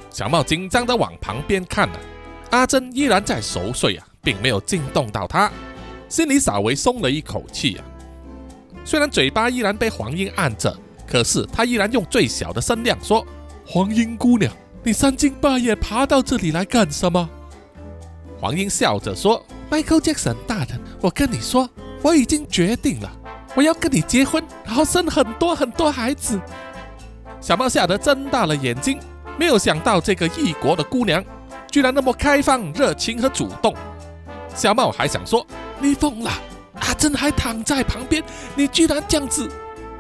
[0.10, 2.00] 小茂紧张的往旁边看了，
[2.52, 5.52] 阿珍依然在熟睡啊，并没有惊动到他，
[6.08, 7.86] 心里稍微松了一口气啊。
[8.86, 13.26] 虽然嘴巴依然被黄英按着，可是他依然用最小的声量说
[13.66, 14.52] ：“黄英姑娘，
[14.84, 17.30] 你三更半夜爬到这里来干什么？”
[18.40, 21.70] 黄英笑着说：“Michael Jackson 大人，我跟你说，
[22.02, 23.10] 我已经决定了，
[23.56, 26.40] 我要跟你结婚，然后生很多很多孩子。”
[27.44, 28.98] 小猫吓得睁大了眼睛，
[29.38, 31.22] 没有想到这个异国的姑娘
[31.70, 33.76] 居然那么开放、热情和主动。
[34.56, 35.46] 小猫还想说
[35.78, 36.32] ：“你疯了！”
[36.80, 38.24] 阿珍还躺在旁边，
[38.56, 39.52] 你居然这样子！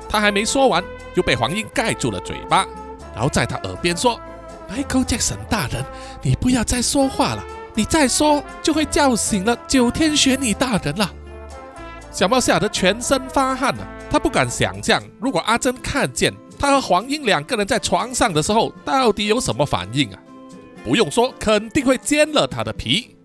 [0.07, 0.81] 他还没说完，
[1.13, 2.65] 就被黄英盖住了嘴巴，
[3.13, 4.17] 然后在他耳边说
[4.71, 5.83] ：“Michael Jackson 大人，
[6.21, 7.43] 你不要再说话了，
[7.75, 11.11] 你再说就会叫醒了九天玄女大人了。”
[12.09, 16.33] 小猫吓得全身发汗了，他不敢想象，如果阿珍看见。
[16.63, 20.19] 他和黄英两个人在床上的时候，到底有什么反应啊？
[20.81, 23.17] 不用说，肯定会煎了他的皮。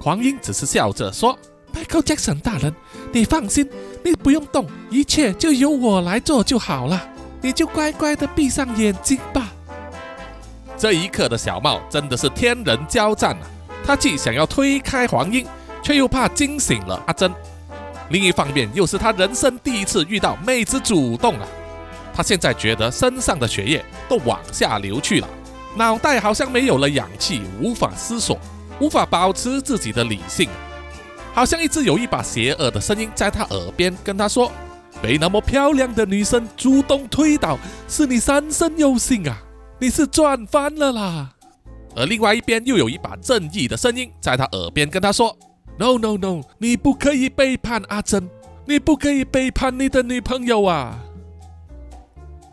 [0.00, 1.36] 黄英只是笑着说
[1.74, 2.72] ：“Michael Jackson 大人，
[3.10, 3.68] 你放心，
[4.04, 7.08] 你不用动，一切就由我来做就好了，
[7.42, 9.52] 你就乖乖的闭上眼睛吧。”
[10.78, 13.50] 这一刻的小茂真的是天人交战啊！
[13.84, 15.44] 他既想要推开黄英，
[15.82, 17.34] 却又怕惊醒了阿珍。
[18.10, 21.48] 另一方面，又是他人生第一次遇到妹子主动啊！
[22.16, 25.28] 他现在觉得身上的血液都往下流去了，
[25.76, 28.38] 脑袋好像没有了氧气，无法思索，
[28.80, 30.48] 无法保持自己的理性，
[31.34, 34.50] 好像一直有一把邪恶的声音在他耳边跟他说
[35.02, 39.36] ：“被那么漂亮的女生主动推倒，是你三生有幸啊！
[39.78, 41.30] 你是赚翻了啦！
[41.94, 45.36] 而另外一边又有一把正义的声音在他耳边跟他说
[45.78, 48.26] ：“No No No，你不可以背叛阿珍，
[48.64, 50.98] 你不可以背叛你的女朋友啊！”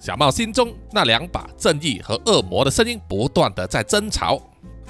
[0.04, 4.38] 小茂心中那两把正义和恶魔的声音不断的在争吵。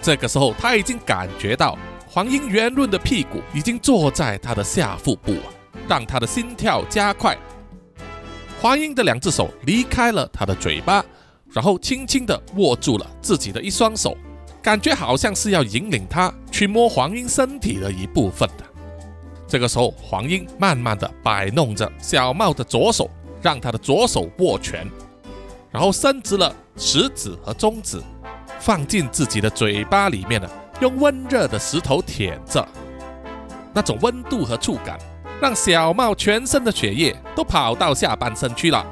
[0.01, 1.77] 这个时候，他已经感觉到
[2.09, 5.35] 黄英圆润的屁股已经坐在他的下腹部，
[5.87, 7.37] 让他的心跳加快。
[8.59, 11.05] 黄英的两只手离开了他的嘴巴，
[11.51, 14.17] 然后轻轻地握住了自己的一双手，
[14.63, 18.65] 感觉好像是要引领他去摸黄英身体的一部分的。
[19.47, 23.07] 这个时候，黄英慢慢地摆弄着小茂的左手，
[23.43, 24.89] 让他的左手握拳。
[25.71, 28.01] 然后伸直了食指和中指，
[28.59, 32.67] 放进自己的嘴巴里面呢，用温热的石头舔着，
[33.73, 34.97] 那种温度和触感，
[35.41, 38.85] 让小茂全身的血液都跑到下半身去了。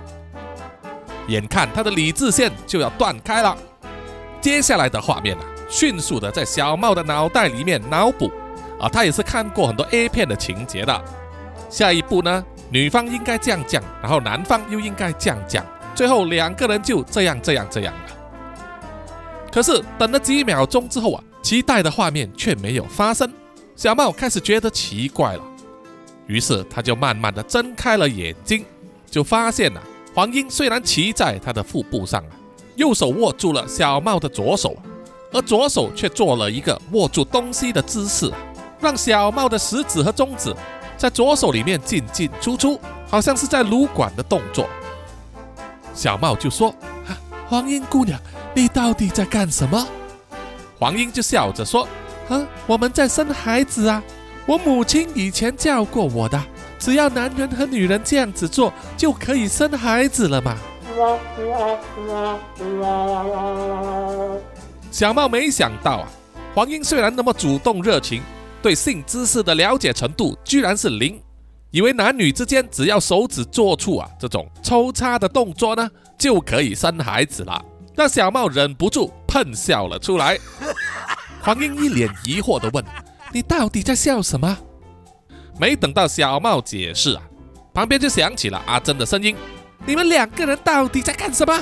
[1.28, 3.56] 眼看他的理智线就要断开了，
[4.42, 8.30] 接下来的画面啊，迅速的在小茂的脑袋里面脑补，
[8.80, 11.02] 啊，他也是看过很多 A 片的情节的。
[11.70, 15.66] 下一步呢，女方应该这样讲，然后男方又应该这样讲。
[15.94, 18.02] 最后两个人就这样这样这样了。
[19.52, 23.30] 可是等了几秒钟之后啊，期待的画面却没有发生。
[23.76, 25.44] 小茂开始觉得奇怪了，
[26.28, 28.64] 于是他就慢慢的睁开了眼睛，
[29.10, 29.82] 就发现了
[30.16, 32.32] 黄英虽然骑在他的腹部上啊，
[32.78, 34.78] 右手握住了小茂的左手，
[35.34, 38.32] 而左手却做了一个握住东西的姿势，
[38.80, 40.56] 让小茂的食指和中指
[41.02, 44.70] 在左手里面进进出出，好像是在撸管的动作。
[45.96, 46.70] 小茂就说
[47.04, 47.18] ：“哈
[47.50, 48.20] 黄英姑娘，
[48.54, 49.84] 你到底在干什么？”
[50.78, 51.88] 黄英就笑着说
[52.30, 54.04] ：“啊，我们在生孩子啊！
[54.46, 56.40] 我母亲以前教过我的，
[56.78, 60.56] 只要男人和女人这样子做，就可以生孩子了嘛。”
[64.92, 66.08] 小茂没想到啊，
[66.54, 68.22] 黄英虽然那么主动热情，
[68.62, 71.22] 对性知识的了解程度居然是零。
[71.72, 77.64] 以为男女之间只要手指做出啊这种抽插的动作呢，就可以生孩子了，
[77.96, 80.38] 让小茂忍不住喷笑了出来。
[81.42, 82.86] 黄英一脸疑惑地问
[83.34, 84.58] ：“你到底在笑什么？”
[85.58, 87.24] 没等到小茂解释啊，
[87.74, 89.36] 旁边就响起了阿珍的声音
[89.88, 91.58] ：“你们两个人到底在干什么？”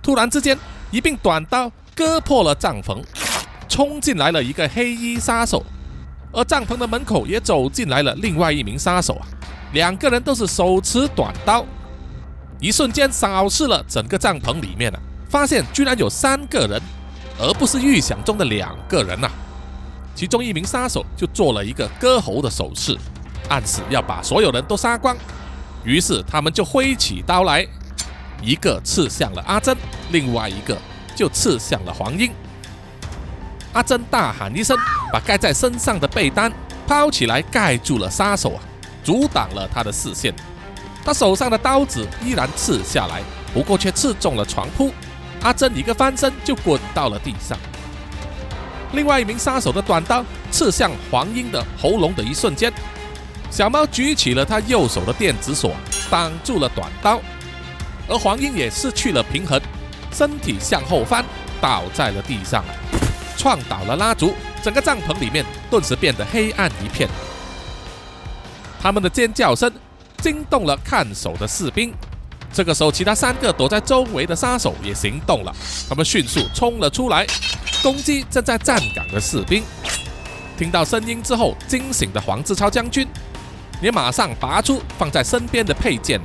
[0.00, 0.56] 突然之间，
[0.90, 3.02] 一柄短刀割破了帐篷。
[3.68, 5.62] 冲进来了一个黑衣杀手，
[6.32, 9.26] 而帐篷的门口也走进来了另外一名杀手啊，
[9.72, 11.64] 两个人都是手持短刀，
[12.58, 14.98] 一瞬间扫视了整个帐篷里面啊，
[15.28, 16.80] 发现居然有三个人，
[17.38, 19.30] 而不是预想中的两个人呐。
[20.14, 22.96] 其中一名杀手就做了一个割喉的手势，
[23.50, 25.14] 暗示要把所有人都杀光。
[25.84, 27.64] 于是他们就挥起刀来，
[28.40, 29.76] 一个刺向了阿珍，
[30.10, 30.76] 另外一个
[31.14, 32.30] 就刺向了黄英。
[33.72, 34.76] 阿珍大喊一声，
[35.12, 36.52] 把盖在身上的被单
[36.86, 38.62] 抛起来，盖住了杀手啊，
[39.04, 40.34] 阻挡了他的视线。
[41.04, 43.22] 他手上的刀子依然刺下来，
[43.52, 44.92] 不过却刺中了床铺。
[45.42, 47.56] 阿珍一个翻身就滚到了地上。
[48.92, 52.72] 另外一名杀手的短刀刺向黄英的喉咙的一瞬间，
[53.50, 55.72] 小猫举起了他右手的电子锁，
[56.10, 57.20] 挡住了短刀。
[58.08, 59.60] 而黄英也失去了平衡，
[60.12, 61.24] 身体向后翻，
[61.60, 62.64] 倒在了地上。
[63.36, 67.08] 撞倒了蜡烛，整个帐篷里面顿时变得黑暗一片。
[68.80, 69.72] 他们的尖叫声
[70.22, 71.92] 惊动了看守的士兵。
[72.52, 75.54] 这个时候，其他三个躲在周围的杀手也行动了，
[75.88, 77.26] 他们迅速冲了出来，
[77.82, 79.62] 攻击正在站岗的士兵。
[80.56, 83.06] 听到声音之后，惊醒的黄志超将军
[83.80, 86.20] 你马上拔出放在身边的佩剑，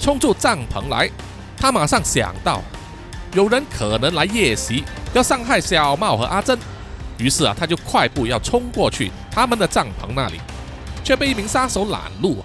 [0.00, 1.08] 冲出帐篷来。
[1.56, 2.62] 他马上想到。
[3.34, 4.82] 有人可能来夜袭，
[5.12, 6.58] 要伤害小茂和阿珍，
[7.18, 10.40] 于是啊，他就快步要冲过去他们的帐篷那里，
[11.04, 12.42] 却被一名杀手拦路，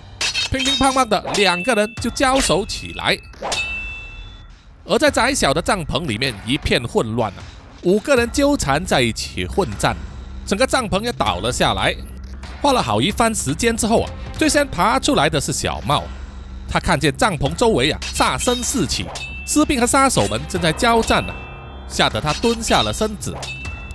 [0.51, 3.17] 乒乒乓乓的两个人就交手起来。
[4.83, 7.39] 而在窄小的帐篷里面一片混乱啊，
[7.83, 9.95] 五个人纠缠在一起混战，
[10.45, 11.95] 整个帐篷也倒了下来。
[12.63, 16.01] 花了好一番时间之后啊，最先爬出来的是小茂，
[16.69, 19.05] 他看见帐篷周围啊杀声四起。
[19.45, 21.33] 士兵和杀手们正在交战呢，
[21.89, 23.35] 吓得他蹲下了身子。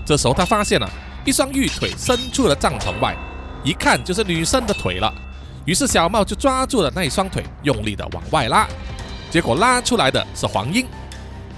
[0.04, 0.86] 这时候他发现了
[1.24, 3.16] 一双玉腿伸出了帐篷外，
[3.64, 5.10] 一看就是女生的腿了。
[5.64, 8.68] 于是小茂就抓住了那一双腿，用力的往外拉。
[9.30, 10.86] 结果拉出来的是黄英。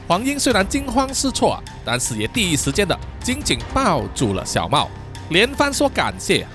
[0.07, 4.89] 黄英虽然惊慌失措，啊但是也第一时间的紧紧抱住了小茂，
[5.31, 6.47] 连番说感谢。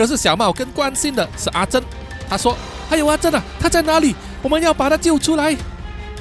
[0.00, 1.84] 可是小茂更关心的是阿珍，
[2.26, 2.56] 他说
[2.88, 4.16] ：“还有阿珍啊，他在哪里？
[4.40, 5.54] 我们要把他救出来。”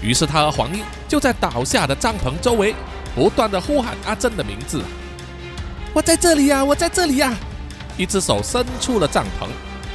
[0.04, 2.76] 于是他和黄英就在倒下的帐篷周围
[3.16, 4.84] 不断的呼喊阿珍的名字
[5.96, 7.34] ：“我在这里呀，我在这里呀！”
[7.96, 9.48] 一只手伸出了帐篷，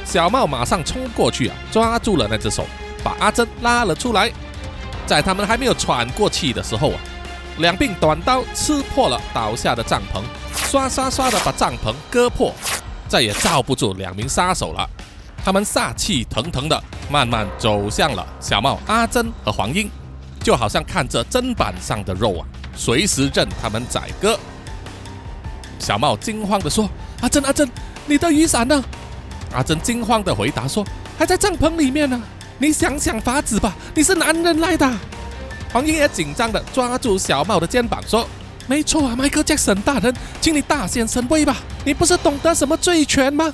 [0.03, 2.65] 小茂马上冲过去啊，抓住了那只手，
[3.03, 4.31] 把阿珍拉了出来。
[5.05, 6.99] 在他们还没有喘过气的时候啊，
[7.59, 10.23] 两柄短刀刺破了倒下的帐篷，
[10.71, 12.51] 刷刷刷的把帐篷割破，
[13.07, 14.89] 再也罩不住两名杀手了。
[15.43, 19.89] 他们杀气腾腾的慢慢走向了小茂、阿珍和黄英，
[20.41, 24.39] 就好像看着砧板上的肉啊，随时任他们宰割。
[25.77, 26.89] 小茂惊慌地说
[27.21, 27.69] ：“阿珍，阿珍，
[28.07, 28.83] 你的雨伞呢？”
[29.53, 30.83] 阿珍惊慌地回答说
[31.17, 32.19] ：“还在帐篷里面呢。
[32.57, 34.91] 你想想法子吧，你是男人来的。”
[35.71, 38.27] 黄英也紧张地抓住小茂的肩膀说
[38.67, 41.57] ：“没错啊，迈克·杰森大人，请你大显神威吧！
[41.83, 43.53] 你不是懂得什么醉拳吗？”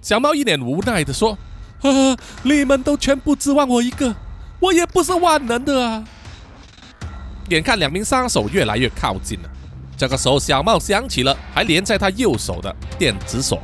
[0.00, 1.36] 小猫一脸无奈地说
[1.82, 4.14] ：“呵呵，你们都全部指望我一个，
[4.60, 6.04] 我也不是万能的啊！”
[7.50, 9.50] 眼看两名杀手越来越靠近了，
[9.96, 13.62] 这个时候小茂想起了还连在他右手的电子锁，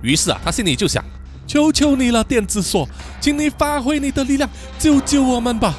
[0.00, 1.04] 于是啊，他心里就想
[1.46, 2.88] ：“求求你了，电子锁，
[3.20, 4.48] 请你发挥你的力量，
[4.78, 5.74] 救救我们吧！”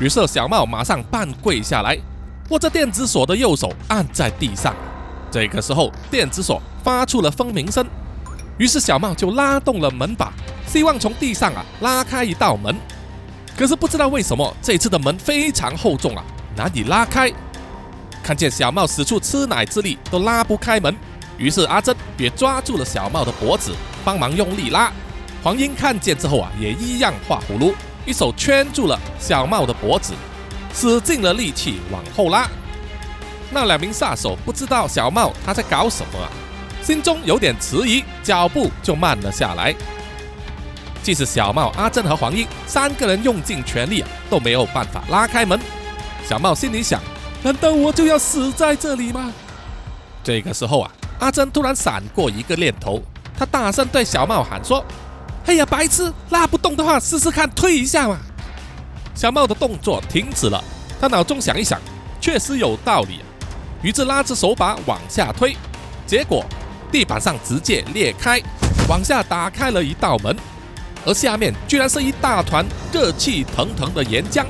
[0.00, 1.96] 于是小茂马上半跪下来，
[2.50, 4.74] 握着电子锁的右手按在地上。
[5.30, 7.84] 这个时候，电子锁发出了蜂鸣声。
[8.58, 10.32] 于是小茂就拉动了门把，
[10.66, 12.74] 希望从地上啊拉开一道门。
[13.56, 16.22] 可是不知道为什么，这次的门非常厚重啊，
[16.56, 17.32] 难以拉开。
[18.22, 20.96] 看见小茂使出吃奶之力都拉不开门，
[21.36, 23.72] 于是阿珍也抓住了小茂的脖子，
[24.04, 24.92] 帮忙用力拉。
[25.42, 27.74] 黄英看见之后啊，也一样画葫芦，
[28.06, 30.12] 一手圈住了小茂的脖子，
[30.74, 32.48] 使尽了力气往后拉。
[33.50, 36.28] 那两名杀手不知道小茂他在搞什么啊。
[36.82, 39.74] 心中有点迟疑，脚步就慢了下来。
[41.02, 45.58] 即使小茂、阿珍和黄英三个人用尽全力啊，都没有办法拉开门。
[46.28, 47.00] 小茂心里想：
[47.42, 49.32] 难道我就要死在这里吗？
[50.22, 53.02] 这个时候啊，阿珍突然闪过一个念头，
[53.38, 54.84] 他大声对小茂喊说
[55.46, 58.18] ：“哎呀，白痴，拉不动的话，试试看推一下嘛！”
[59.14, 60.62] 小茂的动作停止了，
[61.00, 61.80] 他脑中想一想，
[62.20, 63.20] 确实有道理，
[63.82, 65.56] 于是拉着手把往下推，
[66.06, 66.44] 结果。
[66.92, 68.40] 地板上直接裂开，
[68.88, 70.36] 往下打开了一道门，
[71.04, 74.46] 而下面居然是一大团热气腾腾的岩浆。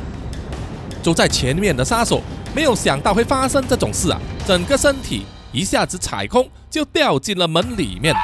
[1.02, 2.20] 走在前面的杀手
[2.54, 8.14] 没有想到会发生这种事啊，整个身体一下子踩空，就掉进了门里面，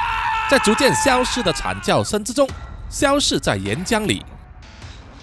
[0.51, 2.47] 在逐渐消失的惨叫声之中，
[2.91, 4.23] 消失在岩浆里，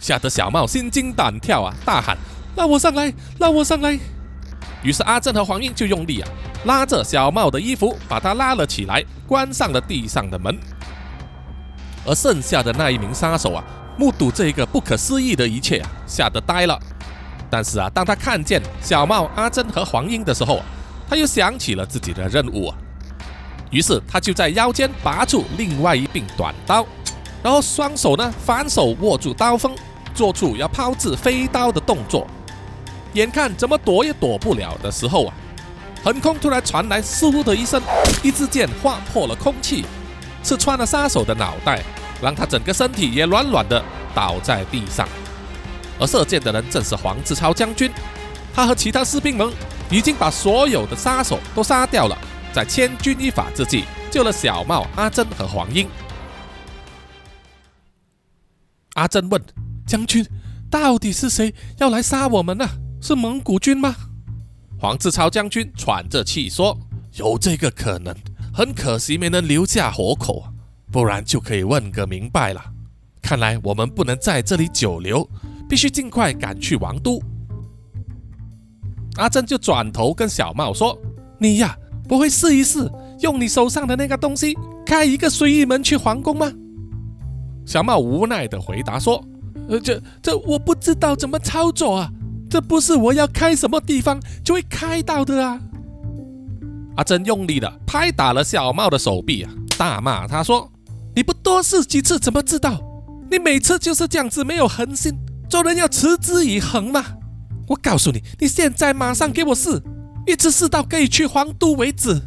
[0.01, 2.17] 吓得小茂心惊胆跳啊，大喊
[2.57, 3.99] ：“拉我上来，拉我上来！”
[4.83, 6.29] 于是阿正和黄英就用力啊。
[6.65, 10.59] 拉着小茂的衣服，把他拉了起来，关上了地上的门。
[12.05, 13.63] 而剩下的那一名杀手啊，
[13.97, 16.79] 目睹这个不可思议的一切啊，吓得呆了。
[17.49, 20.61] 但是啊，当他看见小茂、阿珍和黄英的时候，
[21.09, 22.77] 他又想起了自己的任务啊。
[23.71, 26.85] 于是他就在腰间拔出另外一柄短刀，
[27.43, 29.77] 然后双手呢反手握住刀锋，
[30.19, 32.27] 做出要抛掷飞刀的动作。
[33.13, 35.35] 眼看怎么躲也躲不了的时候啊。
[36.03, 37.81] 横空突然传来“嗖”的一声，
[38.23, 39.85] 一支箭划破了空气，
[40.43, 41.83] 刺穿了杀手的脑袋，
[42.21, 43.81] 让他整个身体也软软的
[44.13, 45.09] 倒在地上。
[46.01, 47.91] 而射箭的人正是黄志超将军，
[48.55, 49.49] 他和其他士兵们
[49.89, 52.19] 已经把所有的杀手都杀掉了，
[52.53, 55.89] 在千钧一发之际救了小茂、阿珍和黄英。
[58.95, 59.41] 阿珍问
[59.89, 60.25] 将军
[60.71, 62.69] ：“到底是谁要来杀我们呢？
[63.01, 63.97] 是蒙古军吗？”
[64.79, 66.79] 黄志超将军喘着气说
[67.19, 68.15] ：“有这个可能，
[68.53, 70.45] 很可惜没能留下活口，
[70.93, 72.63] 不然就可以问个明白了。
[73.23, 75.29] 看来我们不能在这里久留，
[75.69, 77.21] 必须尽快赶去王都。”
[79.17, 80.97] 阿珍就转头跟小茂说
[81.41, 81.77] ：“你呀，
[82.07, 82.89] 不会试一试
[83.21, 86.53] 用你手上的那个东西开一个随意门去皇宫吗？”
[87.67, 89.21] 小茂无奈地回答说
[89.69, 92.11] ：“呃，这这我不知道怎么操作啊。”
[92.51, 95.61] 这不是我要开什么地方就会开到的啊！
[96.97, 100.73] 阿珍用力的拍打了小茂的手臂啊，大骂他说
[101.15, 102.81] ：“你不多试几次怎么知道？
[103.31, 105.15] 你每次就是这样子没有恒心，
[105.51, 107.05] 做人要持之以恒嘛！
[107.67, 109.83] 我告诉你，你现在马上给我试，
[110.27, 112.19] 一直试到可以去皇都为止。”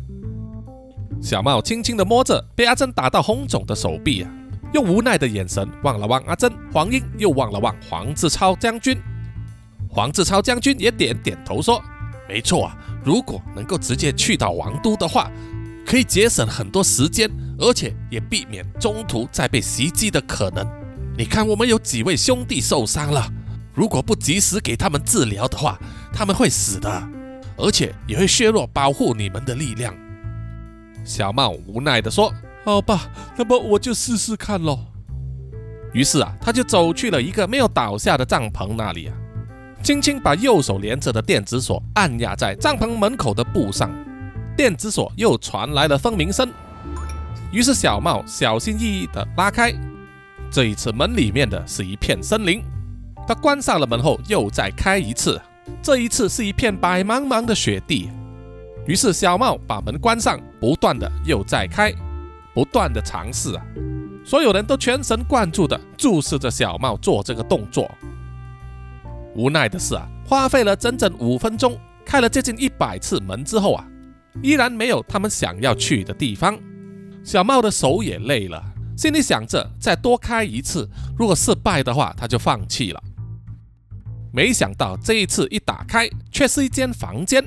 [1.19, 4.31] 小茂轻轻的摸着被阿珍打到红肿的手臂啊，
[4.73, 8.97] 用无奈的眼神望了望阿珍、黄英，又望了望黄志超将军。
[9.89, 11.83] 黄志超将军也点点头说
[12.29, 15.29] ：“没错啊，如果能够直接去到王都的话，
[15.85, 20.65] 可以节省很多时间，而且也避免中途再被袭击的可能。
[21.17, 23.27] 你看，我们有几位兄弟受伤了，
[23.73, 25.77] 如果不及时给他们治疗的话，
[26.13, 27.09] 他们会死的，
[27.57, 29.93] 而且也会削弱保护你们的力量。”
[31.03, 32.33] 小茂无奈地说
[32.63, 34.79] ：“好吧，那么我就试试看喽。”
[35.93, 39.13] 于是啊，他就走去了一个没有倒下的帐篷那里啊，
[39.83, 43.91] 轻轻把右手连着的电子锁按压在帐篷门口的布上，
[44.55, 46.49] 电子锁又传来了蜂鸣声。
[47.51, 49.73] 于是小茂小心翼翼地拉开，
[50.49, 52.63] 这一次门里面的是一片森林。
[53.27, 55.41] 他关上了门后，又再开一次，
[55.81, 58.09] 这一次是一片白茫茫的雪地。
[58.87, 61.93] 于是小茂把门关上，不断的又再开，
[62.53, 63.65] 不断的尝试啊。
[64.23, 67.89] 所有人都全神贯注地注视着小茂做这个动作。
[69.35, 73.87] 无奈的是啊，花费了整整五分钟，开了接近一百次门之后啊，
[74.43, 76.57] 依然没有他们想要去的地方。
[77.23, 78.63] 小茂的手也累了，
[78.97, 83.01] 心里想着再多开一次，如果失败的话，他就放弃了。
[84.33, 87.43] 没想到这一次一打开，却是一间房间。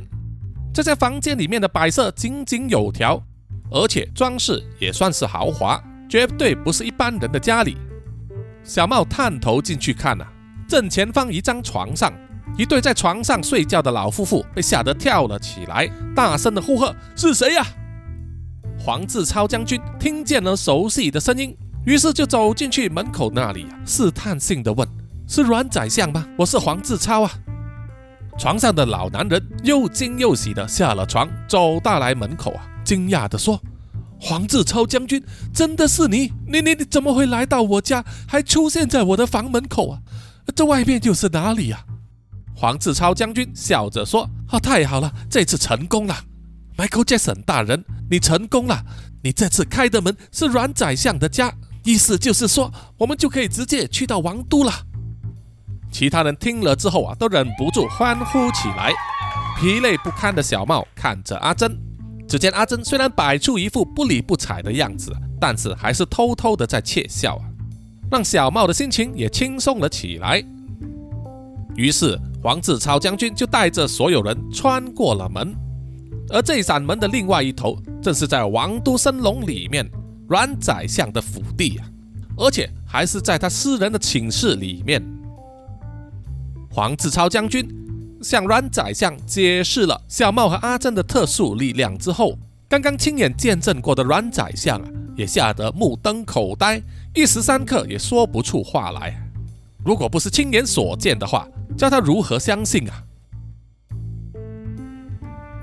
[0.73, 3.23] 这间房间里面的摆设井井有条，
[3.71, 5.83] 而且装饰也算是豪华。
[6.07, 7.77] 绝对不是一般人的家里。
[8.63, 10.27] 小茂探头进去看啊，
[10.69, 12.13] 正前方一张床上，
[12.57, 17.67] 一对在床上睡觉的老夫妇被吓得跳了起来，大声的呼喝：“是谁呀？”
[18.79, 24.87] 黄志超将军听见了熟悉的声音，于是就走进去门口那里，试探性的问
[25.27, 26.25] ：“是阮宰相吗？
[26.39, 27.31] 我是黄志超啊。”
[28.39, 33.61] 床上的老男人又惊又喜的下了床，走到来门口啊，惊讶的说。
[34.21, 35.23] 黄志超将军，
[35.53, 36.33] 真的是你？
[36.47, 40.01] 你你你怎么会来到我家，还出现在我的房门口啊？
[40.55, 41.85] 这外面又是哪里呀？
[42.55, 46.15] 黄志超将军笑着说：“啊，太好了，这次成功了
[46.79, 48.83] ，Michael Jackson 大人，你成功了。
[49.23, 54.73] 你这次开的门是阮宰相的家，意思就是说，我们就可以直接去到王都了。”
[55.93, 58.93] 其他人听了之后啊，都忍不住欢呼起来。
[59.61, 61.94] 疲累不堪的小茂看着阿珍。
[62.27, 67.45] 只见阿珍虽然摆出一副不理不睬的样子，但是还是偷偷的在窃笑啊，
[68.11, 70.43] 让小茂的心情也轻松了起来。
[71.77, 75.55] 于是黄志超将军就带着所有人穿过了门，
[76.31, 79.89] 而这扇门的另外一头，正是在王都升龙里面
[80.29, 81.87] 阮宰相的府邸啊，
[82.37, 85.03] 而且还是在他私人的寝室里面。
[86.71, 87.69] 黄志超将军。
[88.25, 96.83] 向阮宰相解释了小茂和阿珍的特殊力量之后，刚刚亲眼见证过的阮宰相啊，也吓得目瞪口呆，
[97.15, 99.15] 一时三刻也说不出话来。
[99.85, 101.47] 如果不是亲眼所见的话，
[101.77, 103.05] 叫他如何相信啊？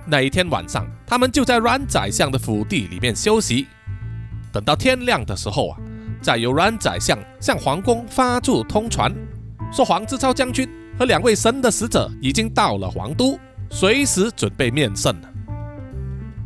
[0.06, 3.68] 那一天晚上，他们就在阮宰相的府邸里面休息。
[4.52, 5.78] 等到天亮的时候啊，
[6.22, 9.12] 再由阮宰相向皇宫发出通传，
[9.74, 10.70] 说黄志超将军。
[10.98, 13.40] 和两位神的使者已经到了皇都，
[13.70, 15.16] 随时准备面圣。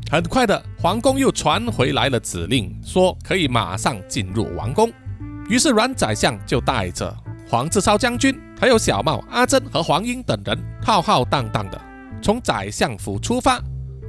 [0.09, 4.91] 很快的，皇宫又传回来了指令，说可以马上进入王宫。
[5.49, 7.13] 于是阮宰相就带着
[7.49, 11.81] 黄志超将军，还有小茂、阿珍和黄英等人，浩浩荡荡的
[12.21, 13.59] 从宰相府出发，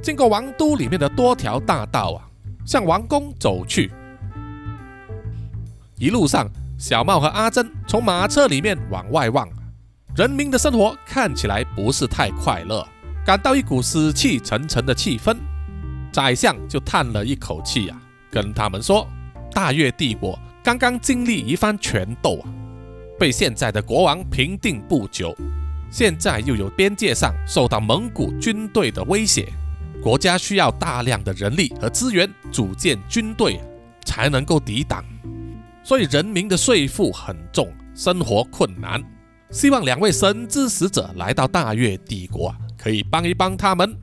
[0.01, 2.29] 经过王都里面的多条大道啊，
[2.65, 3.91] 向王宫走去。
[5.97, 9.47] 一路上，小茂和阿珍从马车里面往外望。
[10.17, 12.83] 人民的生活看起来不是太快乐，
[13.23, 15.37] 感到一股死气沉沉的气氛。
[16.11, 18.01] 宰相就叹了一口气呀，
[18.31, 19.07] 跟他们说
[19.53, 22.49] ：“大越帝国刚刚经历一番权斗啊，
[23.19, 25.37] 被现在的国王平定不久，
[25.91, 29.53] 现在又有边界上受到蒙古军队的威胁，
[30.01, 33.61] 国家需要大量的人力和资源组建军队
[34.03, 35.05] 才能够抵挡，
[35.83, 38.99] 所以人民的税负很重，生活困难。”
[39.49, 43.95] 希望两位神之使者来到大越帝国，可以帮一帮他们，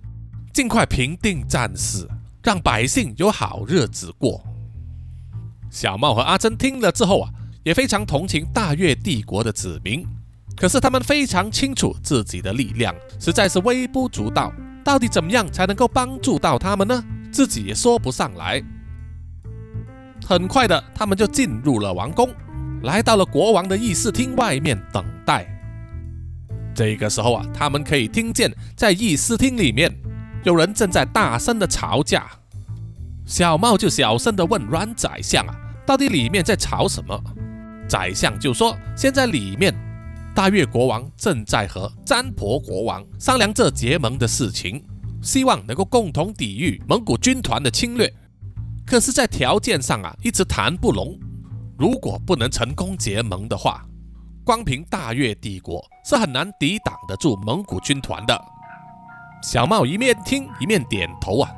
[0.52, 2.08] 尽快平定战事，
[2.42, 4.42] 让百姓有好日子过。
[5.70, 7.30] 小茂和阿珍听了之后啊，
[7.62, 10.06] 也非常同情大越帝国的子民，
[10.56, 17.04] 可是他们非常清楚自己的力量实在是微不足道，到底怎么样才能够帮助到他们呢？
[17.30, 18.62] 自己也说不上来。
[20.24, 22.30] 很快的，他们就进入了王宫。
[22.82, 25.46] 来到了国王的议事厅外面等待。
[26.74, 29.94] 这个时候啊，他们可以听见在议事厅里面
[30.42, 32.30] 有人正在大声的吵架。
[33.26, 35.54] 小茂就小声的问阮宰相啊，
[35.86, 37.18] 到底里面在吵什么？
[37.88, 39.72] 宰相就说，现在里面
[40.34, 44.82] 大越国王正在和占婆国王商量这结盟的事情，
[45.22, 48.12] 希望能够共同抵御蒙古军团的侵略。
[48.84, 51.18] 可是，在条件上啊，一直谈不拢。
[51.78, 53.86] 如果不能成功结盟的话，
[54.44, 58.38] 光凭大越帝国是很难抵挡得住蒙古军团的。
[59.42, 61.50] 小茂一面听一面点头啊，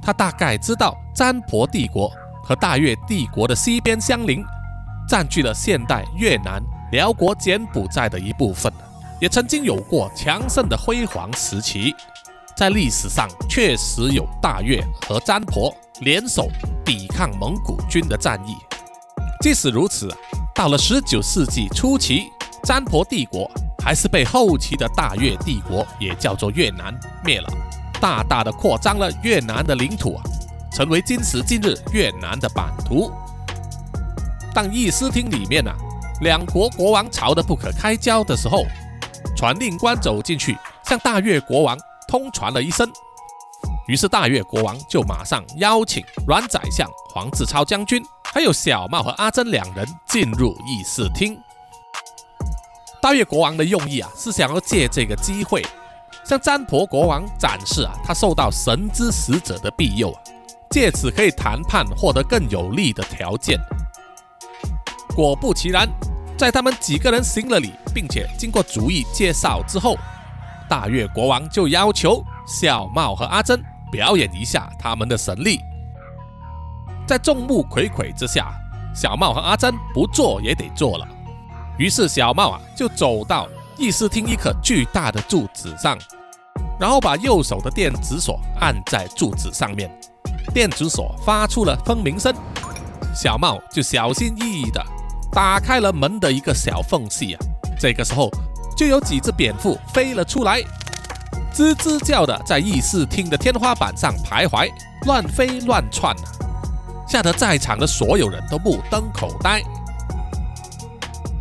[0.00, 2.08] 他大概知道占婆帝国
[2.44, 4.44] 和大越帝国的西边相邻，
[5.08, 6.62] 占据了现代越南、
[6.92, 8.72] 辽国、柬埔寨的一部分，
[9.20, 11.92] 也曾经有过强盛的辉煌时期。
[12.56, 16.48] 在历史上确实有大越和占婆联手
[16.84, 18.56] 抵抗蒙古军的战役。
[19.40, 20.12] 即使如此，
[20.58, 22.32] 到了十九世纪初期，
[22.64, 23.48] 占婆帝国
[23.80, 26.92] 还是被后期的大越帝国，也叫做越南
[27.24, 27.48] 灭了，
[28.00, 30.22] 大大的扩张了越南的领土啊，
[30.72, 33.08] 成为今时今日越南的版图。
[34.52, 35.72] 当议事厅里面啊，
[36.22, 38.64] 两国国王吵得不可开交的时候，
[39.36, 41.78] 传令官走进去，向大越国王
[42.08, 42.84] 通传了一声，
[43.86, 48.02] 于是大越国王就马上邀请阮宰相、黄志超将军。
[48.32, 51.38] 还有小茂和阿珍两人进入议事厅。
[53.00, 55.64] 大越国王的用意啊，是想要借这个机会，
[56.24, 60.12] 向占婆国王展示啊，他受到神之使者的庇佑，
[60.70, 63.58] 借此可以谈判获得更有利的条件。
[65.14, 65.88] 果不其然，
[66.36, 69.96] 在他们几个人行了礼，并且经过逐一介绍之后，
[70.68, 73.60] 大越国王就要求小茂和阿珍
[73.90, 75.60] 表演一下他们的神力。
[77.08, 78.52] 在众目睽睽之下，
[78.94, 81.08] 小茂和阿珍不做也得做了。
[81.78, 83.48] 于是小茂啊，就走到
[83.78, 85.96] 议事厅一颗巨大的柱子上，
[86.78, 89.90] 然后把右手的电子锁按在柱子上面，
[90.52, 92.30] 电子锁发出了蜂鸣声。
[93.14, 94.84] 小茂就小心翼翼地
[95.32, 97.40] 打开了门的一个小缝隙啊。
[97.80, 98.28] 这个时候，
[98.76, 100.60] 就有几只蝙蝠飞了出来，
[101.54, 104.70] 吱吱叫的在议事厅的天花板上徘徊，
[105.06, 106.14] 乱飞乱窜。
[107.08, 109.62] 吓得在场的所有人都目瞪口呆，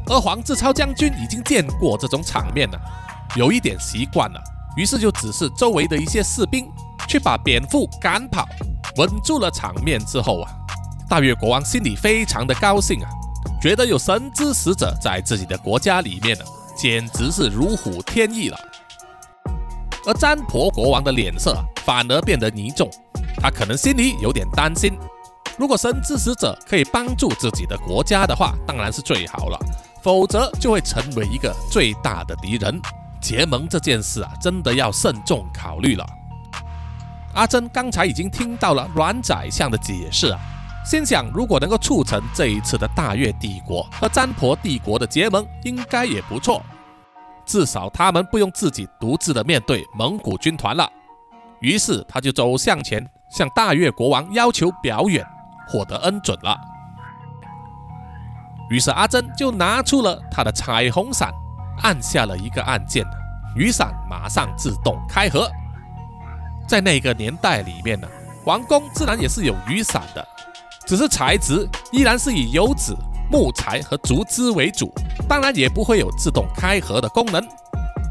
[0.07, 2.79] 而黄志超将军已经见过这种场面了，
[3.35, 4.41] 有一点习惯了，
[4.77, 6.71] 于是就指示周围的一些士兵
[7.05, 8.47] 去把蝙蝠赶跑，
[8.95, 10.49] 稳住了场面之后啊，
[11.09, 13.09] 大越国王心里非常的高兴啊，
[13.61, 16.45] 觉得有神之使者在自己的国家里面呢，
[16.77, 18.57] 简直是如虎添翼了。
[20.05, 22.89] 而占婆国王的脸色反而变得凝重，
[23.41, 24.97] 他可能心里有点担心。
[25.57, 29.57] 如果神之使者可以帮助自己的国家的话，当然是最好了；
[30.03, 32.79] 否则就会成为一个最大的敌人。
[33.19, 36.05] 结盟这件事啊，真的要慎重考虑了。
[37.33, 40.39] 阿珍刚才已经听到了阮宰相的解释啊，
[40.85, 46.63] 心想如果能够促成这一次的大越帝国和占婆帝国的结盟，应该也不错。
[47.45, 50.87] 至少他们不用自己独自的面对蒙古军团了。
[51.59, 55.25] 于是他就走向前，向大越国王要求表演。
[55.67, 56.57] 获得恩准了，
[58.69, 61.31] 于是阿珍就拿出了他的彩虹伞，
[61.83, 63.05] 按下了一个按键，
[63.55, 65.49] 雨伞马上自动开合。
[66.67, 68.07] 在那个年代里面呢，
[68.43, 70.27] 皇宫自然也是有雨伞的，
[70.85, 72.95] 只是材质依然是以油纸、
[73.31, 74.93] 木材和竹枝为主，
[75.27, 77.45] 当然也不会有自动开合的功能。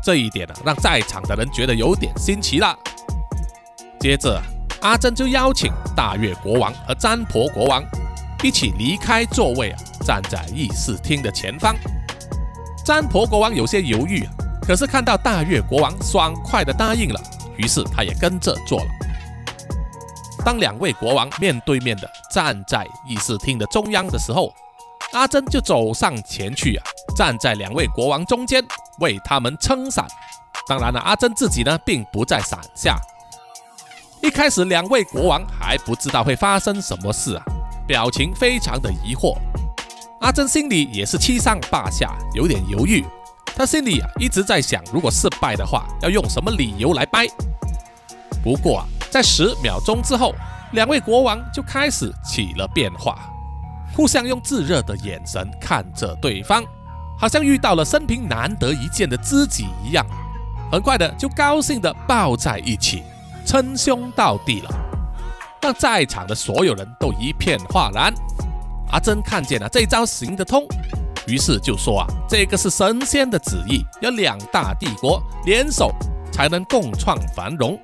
[0.03, 2.79] 这一点呢，让在场的人觉得有点新奇了。
[3.99, 4.43] 接着。
[4.81, 7.83] 阿珍就邀请大越国王和占婆国王
[8.43, 11.75] 一起离开座位啊，站在议事厅的前方。
[12.85, 14.25] 占婆国王有些犹豫，
[14.63, 17.21] 可是看到大越国王爽快地答应了，
[17.57, 18.87] 于是他也跟着做了。
[20.45, 24.55] 当两位国王面对面的站在议事厅的中央的时候，
[25.13, 26.85] 阿珍就走上前去啊，
[27.17, 28.65] 站在两位国王中间
[29.01, 30.07] 为他们撑伞。
[30.69, 32.97] 当然了，阿珍自己呢，并不在伞下。
[34.27, 37.45] 一开始，两位国王还不知道会发生什么事啊，
[37.87, 39.39] 表情非常的疑惑。
[40.21, 43.05] 阿珍心里也是七上八下，有点犹豫。
[43.55, 47.25] 他心里啊一直在想，如果失败的话，要用什么理由来掰。
[48.43, 50.35] 不过啊，在十秒钟之后，
[50.73, 53.31] 两位国王就开始起了变化，
[53.95, 56.65] 互相用炙热的眼神看着对方，
[57.17, 60.05] 好像遇到了生平难得一见的知己一样。
[60.73, 63.05] 很快的就高兴的抱在一起。
[63.47, 64.71] 称兄道弟了，
[65.63, 68.13] 让在场的所有人都一片哗然。
[68.91, 70.67] 阿珍看见了这招行得通，
[71.29, 75.95] 于是就说啊，这个是神仙的旨意，要两大帝国联手
[76.33, 77.79] 才能共创繁荣，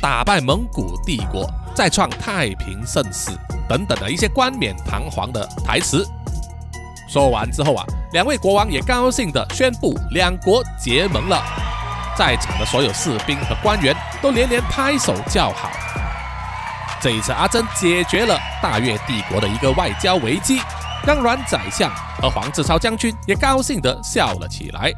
[0.00, 3.32] 打败蒙古帝国，再创太平盛世
[3.68, 6.06] 等等的一些冠冕堂皇的台词。
[7.08, 11.42] 说完之后啊，两位国王也高兴地宣布两国结盟了。
[12.18, 15.70] 在场的所有士兵和官员都连连拍手叫好。
[17.00, 20.60] 这一次，阿珍解决了大越帝国的一个外交危机，
[21.06, 21.88] 让阮宰相
[22.20, 24.92] 和黄志超将军也高兴地笑了起来。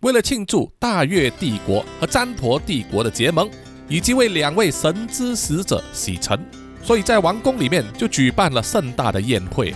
[0.00, 3.50] 为了庆祝大越帝国和占婆帝国的结盟，
[3.86, 6.42] 以及为两位神之使者洗尘，
[6.82, 9.74] 所以在王宫里面就举办了盛大的宴会，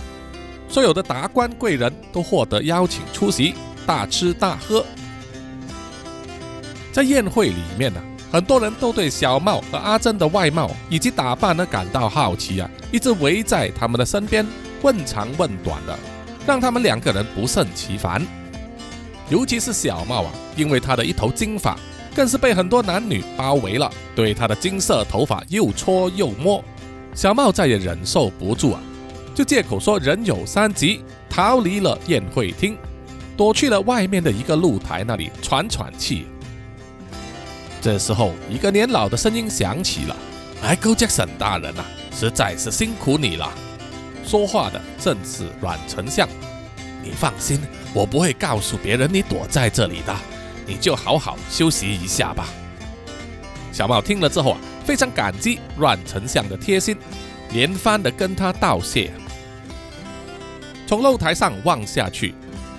[0.67, 3.53] 所有的达官贵人都获得邀请出席，
[3.85, 4.85] 大吃大喝。
[6.91, 8.01] 在宴会里面呢。
[8.31, 14.45] 很多人都对小茂和阿珍的外貌以及打扮呢感到好奇啊，一直围在他们的身边
[14.81, 15.97] 问长问短的，
[16.45, 18.21] 让他们两个人不胜其烦。
[19.29, 21.77] 尤其是小茂啊，因为他的一头金发，
[22.13, 26.61] 更是被很多男女包围了，对他的金色头发又搓又摸。
[27.13, 28.81] 小茂再也忍受不住啊，
[29.33, 32.77] 就借口说人有三急，逃离了宴会厅，
[33.37, 36.27] 躲去了外面的一个露台那里喘喘气。
[37.81, 40.15] 这时候，一个年老的声音响起了
[40.63, 43.51] ：“Michael Jackson 大人啊，实在是辛苦你了。”
[44.25, 46.27] 说话的正是阮丞相。
[47.03, 47.61] 你放心，
[47.93, 50.15] 我不会告诉别人你躲在这里的，
[50.65, 52.47] 你就好好休息一下吧。
[53.71, 56.97] 小茂听了之后啊，非常感激阮丞相的贴心，
[57.51, 59.11] 连番的跟他道谢。
[60.87, 62.33] 从露台上望下去，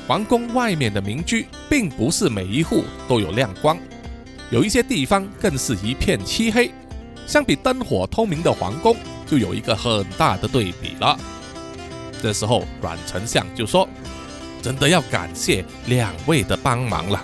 [0.07, 3.77] 皇宫外面的民居并不是每一户都有亮光。
[4.51, 6.71] 有一些地方更是一片漆黑，
[7.27, 8.97] 相比灯火通明的皇宫，
[9.27, 11.19] 就有一个很大的对比了。
[12.23, 13.89] 这时候，阮丞相就说
[14.63, 17.21] ：“真的要感谢两位的帮忙了，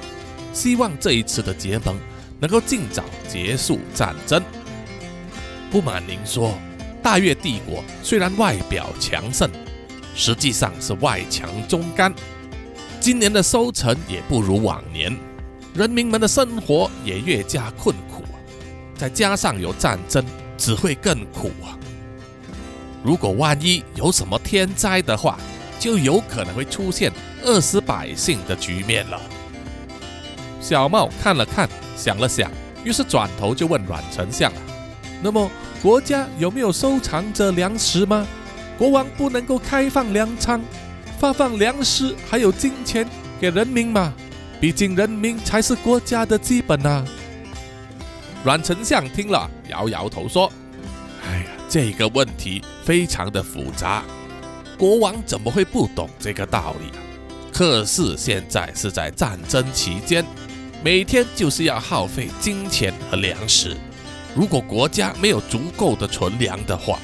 [0.52, 1.96] 希望这一次的结盟
[2.40, 4.42] 能够尽早结束战争。
[5.70, 6.58] 不瞒您说，
[7.00, 9.48] 大越帝国虽然外表强盛，
[10.16, 12.12] 实际上是外强中干，
[13.02, 15.12] 今年的收成也不如往年。”
[15.74, 18.38] 人民们的生活也越加困苦啊，
[18.96, 20.24] 再加上有战争，
[20.56, 21.74] 只会更苦啊。
[23.02, 25.36] 如果万一有什么天灾的话，
[25.80, 27.10] 就有可能会出现
[27.42, 29.20] 饿死百姓的局面了。
[30.60, 32.48] 小茂看了看，想了想，
[32.84, 34.52] 于是转头就问阮丞相
[35.20, 35.50] ：“那么
[35.82, 38.24] 国家有没有收藏着粮食吗？
[38.78, 40.60] 国王不能够开放粮仓，
[41.22, 43.08] 发放粮食还有金钱
[43.40, 44.12] 给人民嘛？”
[44.60, 47.04] 毕竟人民才是国家的基本呐。
[48.42, 50.52] 阮丞相听了，摇摇头说
[51.24, 54.02] ：“哎呀，这个问题非常的复杂，
[54.76, 56.98] 国王怎么会不懂这个道理啊？
[57.52, 60.24] 可是现在是在战争期间，
[60.82, 63.76] 每天就是要耗费金钱和粮食。
[64.34, 66.98] 如果国家没有足够的存粮的话，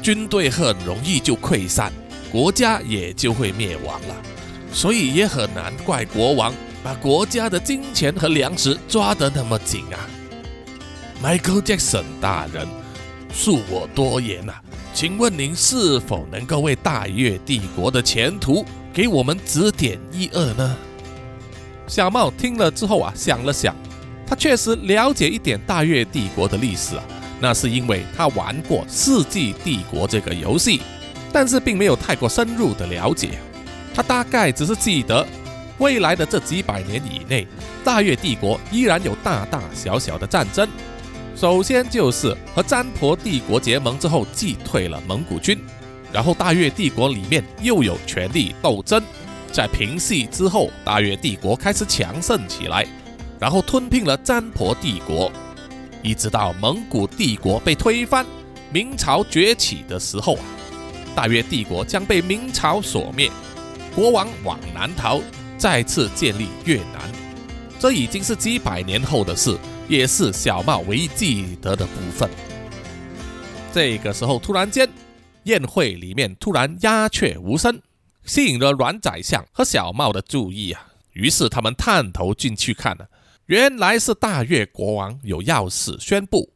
[0.00, 1.92] 军队很容易就溃散，
[2.36, 4.14] 国家也就会灭亡了。
[4.70, 6.52] 所以也很难怪国王。”
[6.84, 10.06] 把国家的金钱和粮食抓得那么紧啊
[11.20, 12.64] ，Michael Jackson 大人，
[13.34, 14.62] 恕我多言啊，
[14.94, 20.76] 请问您是否能够为大越帝国的前途给我们指点一二呢？
[21.88, 23.74] 小茂听了之后啊，想了想，
[24.24, 27.02] 他确实了解一点大越帝国的历史啊，
[27.40, 30.82] 那是因为他玩过《世纪帝国》这个游戏，
[31.32, 33.38] 但是并没有太过深入的了解，
[33.94, 35.26] 他大概只是记得。
[35.78, 37.46] 未来的这几百年以内，
[37.84, 40.66] 大越帝国依然有大大小小的战争。
[41.34, 45.60] 首先就是和占婆帝国结盟之后，击退了蒙古军，
[46.10, 49.02] 然后大越帝国里面又有权力斗争。
[49.52, 52.86] 在平息之后，大越帝国开始强盛起来，
[53.38, 55.30] 然后吞并了占婆帝国，
[56.02, 58.24] 一直到蒙古帝国被推翻，
[58.72, 60.40] 明朝崛起的时候啊，
[61.16, 63.30] 大越帝国将被明朝所灭，
[63.94, 65.22] 国王往南逃。
[65.56, 67.10] 再次建立越南，
[67.80, 69.56] 这已经是几百年后的事，
[69.88, 72.28] 也是小茂唯一记得的部分。
[73.72, 74.86] 这个时候，突然间，
[75.44, 77.80] 宴会里面突然鸦雀无声，
[78.24, 80.86] 吸引了阮宰相和小茂的注意啊。
[81.14, 83.08] 于是他们探头进去看了，
[83.46, 86.52] 原来是大越国王有要事宣布。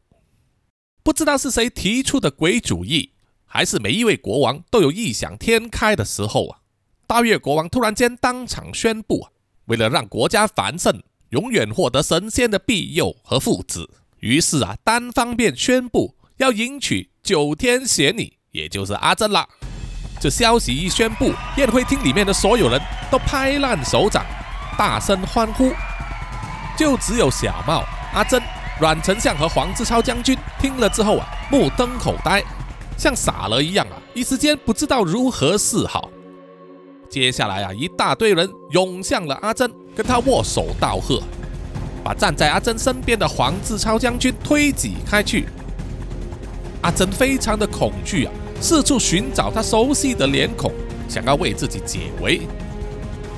[1.02, 3.09] 不知道是谁提出的鬼主意，
[3.53, 6.59] 还是每一位国王都有异想天开的时候啊。
[7.09, 9.30] 大越国王突然间当场宣布啊，
[9.64, 13.88] 为了让国家繁盛，永远获得神仙的庇佑和福祉，
[14.20, 19.48] 于是啊，单方面宣布要迎娶九天玄女，也就是阿珍了。
[20.20, 22.80] 这消息一宣布，宴会厅里面的所有人
[23.11, 24.24] 都拍烂手掌，
[24.78, 25.72] 大声欢呼。
[26.78, 27.84] 就只有小茂、
[28.14, 28.40] 阿珍、
[28.80, 32.40] 阮丞相和黄志超将军听了之后啊，目瞪口呆，
[33.01, 36.11] 像傻了一样啊，一时间不知道如何是好。
[37.09, 41.22] 接下来啊，一大堆人涌向了阿珍，跟他握手道贺，
[42.05, 45.46] 把站在阿珍身边的黄志超将军推挤开去。
[46.82, 50.70] 阿珍非常的恐惧啊，四处寻找他熟悉的脸孔，
[51.09, 52.42] 想要为自己解围。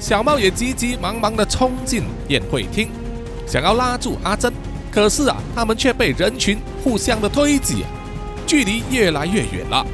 [0.01, 2.91] 小茂也急急忙忙的冲进宴会厅，
[3.47, 4.53] 想要拉住阿珍，
[4.91, 7.85] 可是啊，他们却被人群互相的推挤，
[8.47, 9.87] 距离越来越远了。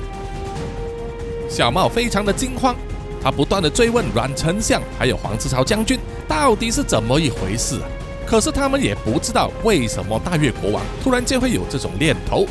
[1.48, 2.76] 小茂非常的惊慌，
[3.22, 7.88] 他不断的追问阮丞相还有黄志超将军到底是怎么一回事啊？
[8.26, 12.46] 可是他们也不知道为什么大越国王突然间会有这种念头。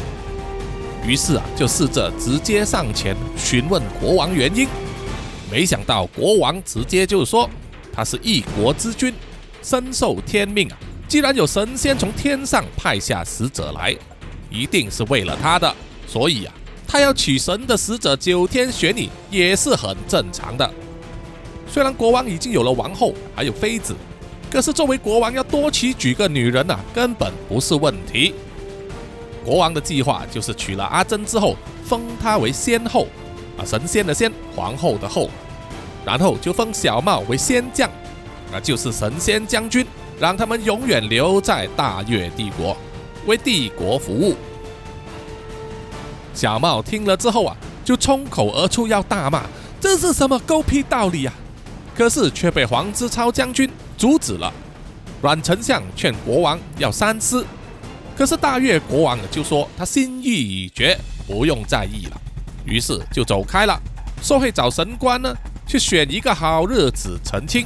[1.06, 4.68] 于是啊，就试着直接上前询问国王原因。
[5.52, 7.50] 没想到国王直接就说
[7.94, 9.14] ：“他是一国之君，
[9.62, 10.78] 身受天命啊！
[11.08, 13.96] 既然有神仙从天上派下使者来，
[14.50, 15.74] 一定是为了他的，
[16.08, 16.54] 所以啊，
[16.88, 20.70] 他要娶神的使者九天玄女也是很正常的。
[21.70, 23.96] 虽然国王已经有了王后还有妃子，
[24.50, 28.34] 可是作为国王要多娶几个女人呐，根本不是问题。”
[29.44, 33.08] 国王的计划就是娶了阿珍之后，封她为仙后，
[33.58, 35.30] 啊，神仙的仙，皇后的后，
[36.06, 37.90] 然后就封小茂为仙将，
[38.52, 39.86] 啊，就是神仙将军，
[40.20, 42.76] 让他们永远留在大越帝国，
[43.28, 44.36] 为帝国服务。
[46.34, 47.56] 小茂听了之后啊，
[47.86, 49.44] 就冲口而出要大骂
[49.80, 51.34] ：“这是什么狗屁道理啊！”
[51.96, 54.52] 可是却被黄之超将军阻止了。
[55.22, 57.46] 阮丞相劝国王要三思。
[58.16, 60.98] 可是大越国王就说他心意已决，
[61.28, 62.22] 不用在意了，
[62.66, 63.80] 于是就走开了，
[64.22, 65.32] 说会找神官呢，
[65.68, 67.66] 去选一个好日子成亲。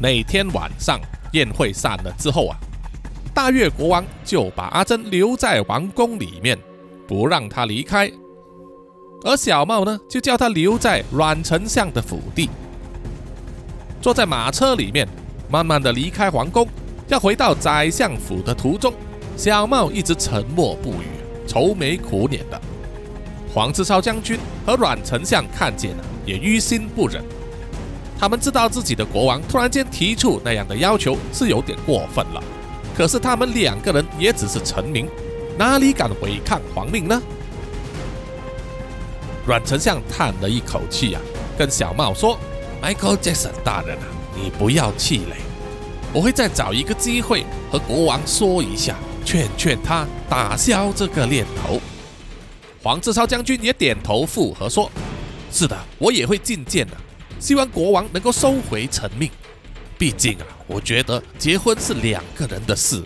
[0.00, 1.00] 那天晚上
[1.32, 2.56] 宴会散了之后啊，
[3.38, 6.58] 大越国王就把阿珍留在王宫里面，
[7.06, 8.10] 不让他离开，
[9.22, 12.50] 而小茂呢，就叫他留在阮丞相的府邸，
[14.02, 15.06] 坐在马车里面，
[15.48, 16.66] 慢慢的离开皇宫。
[17.06, 18.92] 要回到宰相府的途中，
[19.36, 21.06] 小茂一直沉默不语，
[21.46, 22.60] 愁眉苦脸的。
[23.54, 24.36] 黄志超将军
[24.66, 27.22] 和阮丞相看见了，也于心不忍。
[28.18, 32.42] 他们知道自己的国王突然间提出那样的要求是有点过分了，
[32.98, 35.08] 可是他们两个人也只是臣民，
[35.56, 37.22] 哪里敢违抗皇命呢？
[39.46, 41.20] 阮丞相叹了一口气啊，
[41.56, 42.36] 跟小茂说
[42.82, 45.36] ：“Michael Jackson 大人啊，你不要气馁。”
[46.12, 51.80] 我会再找一个机会和国王说一下，劝劝他打消这个念头。
[52.82, 54.90] 黄志超将军也点头附和说
[55.52, 56.96] ：“是的，我也会觐见的。
[57.38, 59.30] 希望国王能够收回成命。
[59.98, 63.02] 毕竟啊，我觉得结婚是两个人的事，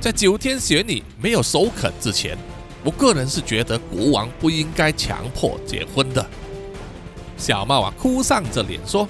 [0.00, 2.36] 在九天玄女没有首肯之前，
[2.84, 6.24] 我个人是觉得国王不应该强迫结婚的。”
[7.36, 9.08] 小茂啊，哭丧着脸说：“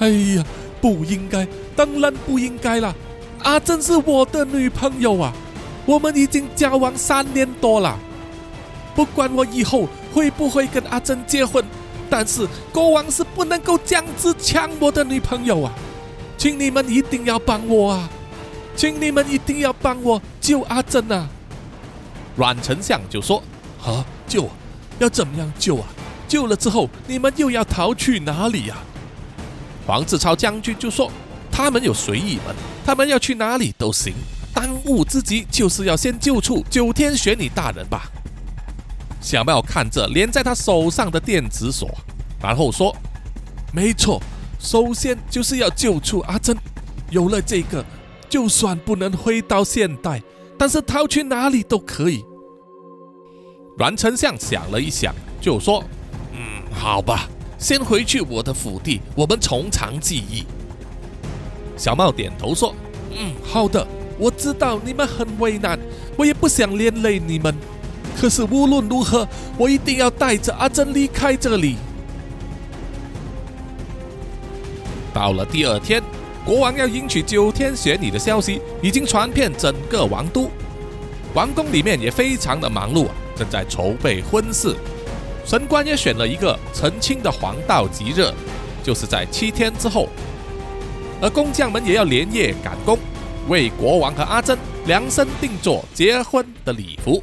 [0.00, 0.44] 哎呀。”
[0.84, 2.94] 不应该，当然不应该了。
[3.42, 5.32] 阿珍是我的女朋友啊，
[5.86, 7.98] 我们已经交往三年多了。
[8.94, 11.64] 不管我以后会不会跟阿珍结婚，
[12.10, 15.72] 但是国王是不能够这样子抢我的女朋友啊！
[16.36, 18.10] 请你们一定要帮我啊！
[18.76, 21.28] 请你们一定要帮我救阿珍啊！
[22.36, 23.42] 阮丞相就说
[23.84, 24.50] ：“啊，救？
[24.98, 25.86] 要怎么样救啊？
[26.26, 28.76] 救了之后，你们又要逃去哪里呀？”
[29.86, 31.10] 黄志超将军就说
[31.52, 32.54] ：“他们有随意门，
[32.84, 34.12] 他们要去哪里都行。
[34.52, 38.10] 当务之急就是要先救出九天玄女大人吧。”
[39.22, 41.88] 小妙看着连在他手上的电子锁，
[42.42, 42.94] 然后说
[43.72, 44.20] ：“没错，
[44.64, 46.56] 首先就是要救出阿珍。
[47.10, 47.84] 有了这个，
[48.30, 50.22] 就算不能回到现代，
[50.58, 52.24] 但是逃去哪里都可以。”
[53.76, 55.84] 阮丞相想了一想，就说
[56.32, 60.44] ：“嗯，好吧。”先回去我的府邸，我们从长计议。
[61.76, 62.74] 小茂点头说
[63.14, 63.86] ：“嗯，好的，
[64.18, 65.78] 我知道你们很为难，
[66.16, 67.54] 我也不想连累你们。
[68.18, 71.76] 可是无论如何，我一定要带着阿珍离开这里。”
[75.14, 76.02] 到了第二天，
[76.44, 80.50] 国王要迎娶九天玄女的消息已经传遍整个王都，
[81.32, 84.74] 王宫里面也非常的忙碌啊，正在筹备婚事。
[85.46, 88.28] 神官也选了一个澄清的黄道吉日，
[88.82, 90.08] 就是在七天之后。
[91.22, 92.98] 而工匠们也要连夜赶工，
[93.48, 97.22] 为国王和阿珍量身定做结婚的礼服。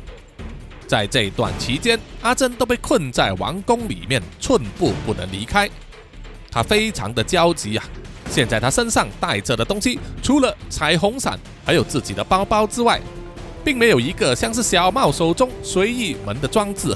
[0.88, 5.70] 在这段期间，阿珍都被困在王宫里面，寸步不能离开。
[6.52, 7.86] 他非常的焦急啊！
[8.30, 13.00] 现在他身上带着的东西，除了彩虹伞，还有自己的包包之外，
[13.64, 16.96] 并没有一个像是小茂手中随意门的装置。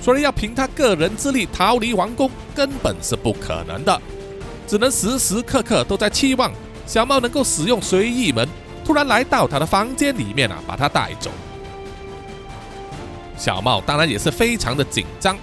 [0.00, 4.02] 所以要凭他个人之力逃离王宫，根本是不可能的，
[4.66, 6.52] 只能时时刻刻都在期望
[6.86, 8.46] 小茂能够使用随意门，
[8.84, 11.30] 突然来到他的房间里面啊，把他带走。
[13.38, 15.38] 小茂当然也是非常的紧张，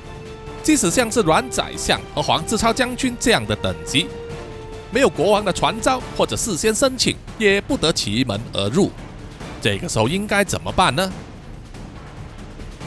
[0.64, 4.08] 即使像是阮宰相和黄志超将军这样的等级，
[4.92, 8.92] 没有国王的传召或者事先申请，也不得其门而入。
[9.60, 11.12] 这个时候应该怎么办呢？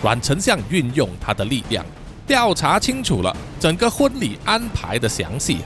[0.03, 1.85] 阮丞相运用他的力量，
[2.27, 5.59] 调查清楚了整个婚礼安排的详细，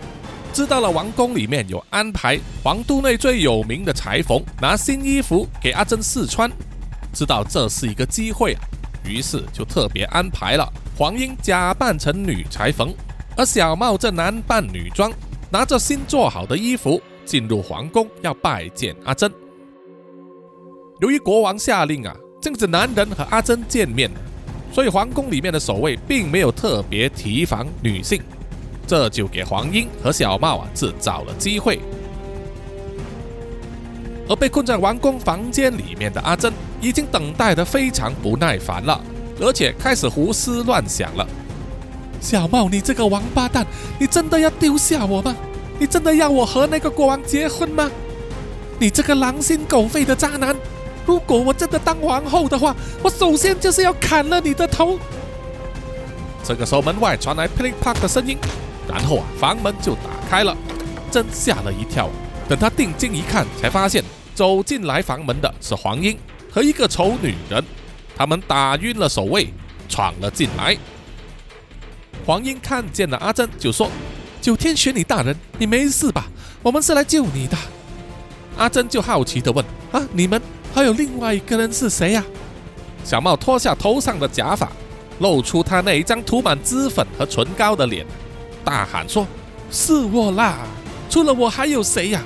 [0.52, 6.50] 知道了王宫里面有安排皇都内最有名的裁缝拿新衣服给阿珍试穿，
[7.12, 8.56] 知道这是一个机会，
[9.04, 12.92] 于是就特别安排了黄英假扮成女裁缝，
[13.36, 15.12] 而小茂这男扮女装，
[15.48, 19.32] 拿着新做好的衣服进入皇宫要拜见阿珍。
[21.00, 24.10] 由于国王下令啊，禁止男人和阿珍见面。
[24.72, 28.20] 所以皇宫里面的守卫并没有特别提防女性，
[28.84, 31.78] 这就给黄英和小茂啊制造了机会。
[34.28, 39.00] 而被困在王宫房间里面的阿珍已经等待的非常不耐烦了，
[39.40, 41.26] 而且开始胡思乱想了。
[42.20, 43.66] 小茂，你这个王八蛋，
[43.98, 45.36] 你真的要丢下我吗？
[45.78, 47.90] 你真的要我和那个国王结婚吗？
[48.80, 50.54] 你这个狼心狗肺的渣男！
[51.06, 54.98] 如果我真的当皇后的话，我首先就是要砍了你的头。
[56.44, 58.36] 这个时候，门外传来噼里啪的声音，
[58.88, 60.56] 然后啊，房门就打开了，
[61.10, 62.08] 真吓了一跳。
[62.48, 64.02] 等他定睛一看，才发现
[64.34, 66.18] 走进来房门的是黄英
[66.50, 67.62] 和一个丑女人，
[68.18, 69.48] 他们打晕了守卫，
[69.88, 70.76] 闯了进来。
[72.26, 73.88] 黄英看见了阿珍，就说
[74.42, 76.26] ：“九天玄女大人，你没事吧？
[76.60, 77.56] 我们是来救你的。”
[78.58, 80.42] 阿珍就好奇的问：“啊，你们？”
[80.74, 82.22] 还有另外一个人是谁呀？
[83.04, 84.68] 小茂脱下头上的假发，
[85.20, 88.04] 露出他那一张涂满脂粉和唇膏的脸，
[88.64, 89.24] 大喊说
[89.70, 90.58] ：“是我啦！
[91.08, 92.20] 除了我还有谁呀？”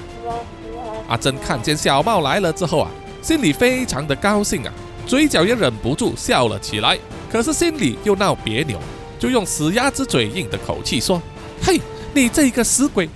[1.07, 2.91] 阿珍看见小茂来了之后啊，
[3.21, 4.73] 心里非常的高兴啊，
[5.07, 6.99] 嘴角也忍不住笑了起来。
[7.31, 8.79] 可是心里又闹别扭，
[9.19, 11.21] 就用死鸭子嘴硬的口气说
[11.63, 11.81] ：“嘿，
[12.13, 13.09] 你这个死鬼，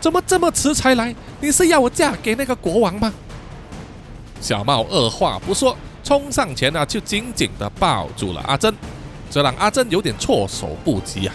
[0.00, 1.14] 怎么这么迟才来？
[1.40, 3.12] 你是要我嫁给那个国王吗？”
[4.40, 8.74] 小茂二话不说，冲上前啊，就紧紧地抱住了阿珍，
[9.30, 11.34] 这让阿珍有点措手不及啊。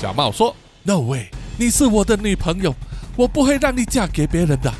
[0.00, 0.54] 小茂说
[0.84, 1.28] ：“No way，
[1.58, 2.74] 你是我的女朋友，
[3.16, 4.72] 我不会让你嫁给别人的。”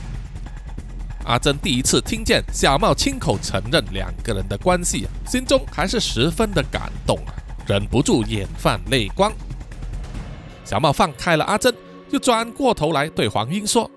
[1.24, 7.34] 阿珍第一次听见小茂亲口承认两个人的关系，心中还是十分的感动啊，
[7.66, 9.32] 忍不住眼泛泪光。
[10.64, 11.74] 小茂放开了阿珍，
[12.10, 13.90] 就转过头来对黄英说：“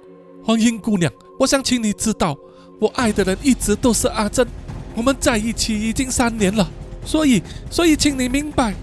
[0.43, 2.37] 黄英姑娘，我想请你知道。”
[2.81, 4.45] 我爱的人一直都是阿珍，
[4.93, 6.69] 我们在一起已经三年了，
[7.05, 8.73] 所以，所以，请你明白。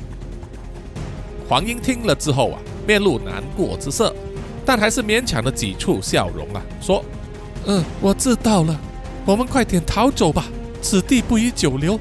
[1.47, 4.14] 黄英听了之后啊，面露难过之色，
[4.64, 7.05] 但还是勉强的挤出笑容啊，说
[7.67, 8.79] ：“嗯，我知道了，
[9.25, 10.47] 我们快点逃走吧，
[10.81, 11.99] 此地不宜久留。”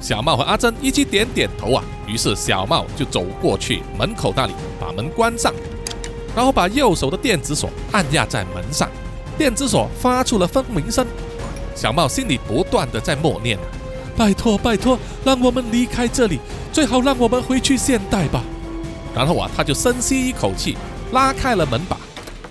[0.00, 5.52] 小茂和阿珍一起点点头啊，于是小茂就走过去门口那里，把门关上，
[6.34, 8.88] 然后把右手的电子锁按压在门上。
[9.36, 11.06] 电子锁发出了蜂鸣声，
[11.74, 13.58] 小茂心里不断的在默念
[14.16, 16.38] ：“拜托，拜托，让我们离开这里，
[16.72, 18.42] 最好让我们回去现代吧。”
[19.14, 20.76] 然后啊，他就深吸一口气，
[21.12, 21.96] 拉开了门把。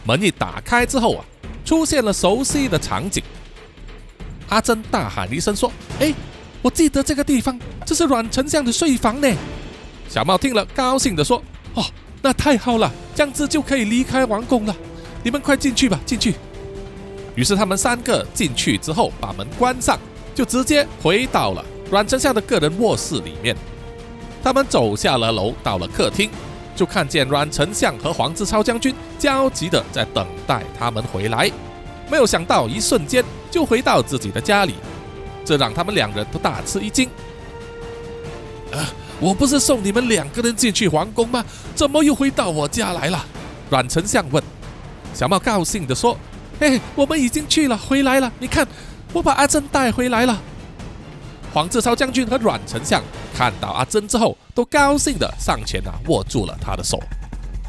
[0.04, 1.26] 门一打开之后啊，
[1.64, 3.24] 出现了熟悉的场景。
[4.50, 6.14] 阿珍大喊一声说：“哎，
[6.62, 9.28] 我记得这个地方，这是阮丞相的睡房呢。”
[10.10, 11.42] 小茂听了，高兴的说
[11.76, 11.86] ：“哦，
[12.22, 14.76] 那太好了，这样子就可以离开王宫了。
[15.24, 16.34] 你们快进去吧，进去。”
[17.36, 20.00] 于是他们三个进去之后，把门关上，
[20.34, 23.56] 就直接回到了阮丞相的个人卧室里面。
[24.44, 26.30] 他们走下了楼，到了客厅，
[26.80, 31.52] 就看见阮丞相和黄志超将军焦急的在等待他们回来。
[32.10, 33.22] 没有想到，一瞬间
[33.52, 34.76] 就回到自己的家里，
[35.44, 37.10] 这让他们两人都大吃一惊。
[38.72, 38.88] 啊，
[39.20, 41.44] 我不是送你们两个人进去皇宫吗？
[41.76, 43.26] 怎么又回到我家来了？
[43.70, 44.42] 阮丞相问。
[45.14, 46.18] 小茂高兴地说。
[46.62, 48.32] 哎，我们已经去了，回来了。
[48.40, 48.66] 你看，
[49.12, 50.42] 我把阿珍带回来了。
[51.54, 57.02] 黄志超将军和阮丞相看到阿珍之后，都高兴的上前啊，握住了他的手。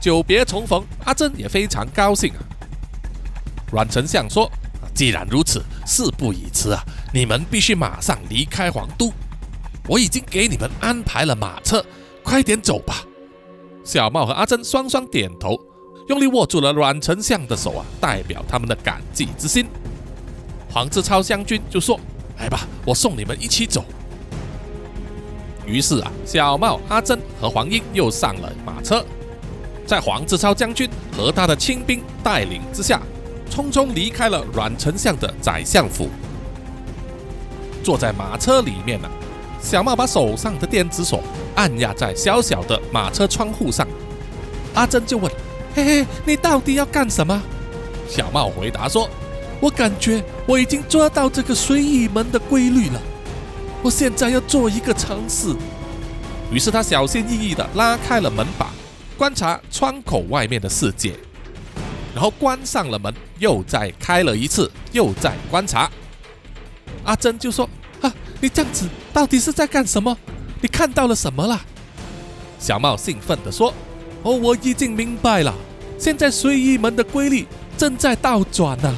[0.01, 2.41] 久别重逢，阿珍也非常高兴啊。
[3.73, 4.51] 阮丞相说
[4.95, 9.13] ：“既然如此，事不宜迟啊，你们必须马上离开皇都。
[9.87, 11.85] 我已经给你们安排了马车，
[12.23, 13.05] 快点走吧。”
[13.83, 15.59] 小茂和阿珍双双点头。
[16.09, 19.67] 用力握住了阮丞相的手啊，代表他们的感激之心。
[20.69, 22.01] 黄志超将军就说
[22.41, 23.85] ：“来吧，我送你们一起走。”
[25.67, 29.05] 于是啊，小茂、阿珍和黄英又上了马车，
[29.87, 33.01] 在黄志超将军和他的亲兵带领之下，
[33.49, 36.09] 匆匆离开了阮丞相的宰相府。
[37.85, 39.09] 坐在马车里面呢，
[39.63, 41.23] 小茂把手上的电子锁
[41.55, 43.87] 按压在小小的马车窗户上。
[44.75, 45.31] 阿珍就问
[45.75, 47.41] ：“嘿嘿，你到底要干什么？”
[48.09, 49.09] 小茂回答说
[49.61, 53.01] ：“我感觉我已经抓到这个随意门的规律了，
[53.85, 55.55] 我现在要做一个尝试。”
[56.51, 58.69] 于是他小心翼翼地拉开了门把，
[59.17, 61.15] 观察窗口外面的世界，
[62.13, 65.89] 然后关上了门，又再开了一次，又在观察。
[67.05, 67.71] 阿珍就说
[68.03, 70.19] ：“啊，你这样子到底是在干什么？
[70.61, 71.61] 你看到了什么了？”
[72.59, 73.73] 小茂兴奋地说
[74.25, 75.55] ：“哦，我已经明白了，
[75.97, 77.47] 现在随意门的规律
[77.79, 78.93] 正在倒转呢。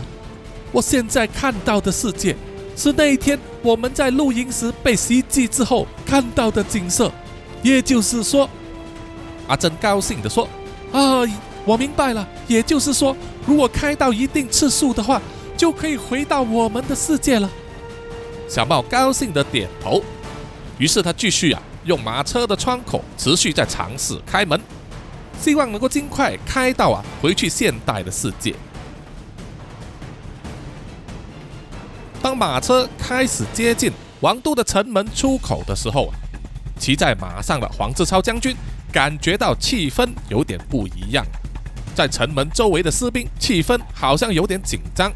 [0.72, 2.34] 我现在看到的世界，
[2.74, 7.12] 是那一天我们在露营时被袭击之后看到的景色。
[7.62, 8.48] 也就是说，
[9.46, 10.48] 阿珍高兴地说
[10.90, 11.20] ：‘啊，
[11.64, 12.26] 我明白了。
[12.48, 13.16] 也就是说，
[13.46, 15.20] 如果开到一定次数的话，
[15.56, 17.48] 就可以回到我们的世界了。’
[18.48, 20.02] 小茂高兴地点头。
[20.78, 24.60] 于是他继续啊，用马车的窗口持续在尝试开门，
[25.40, 28.54] 希望能够尽快开到啊，回去现代的世界。
[32.22, 36.12] 当马车开始接近王都的城门出口的时候，
[36.78, 38.54] 骑在马上的黄志超将军
[38.92, 41.26] 感觉到气氛有点不一样，
[41.96, 45.12] 在城门周围的士兵气氛好像有点紧张。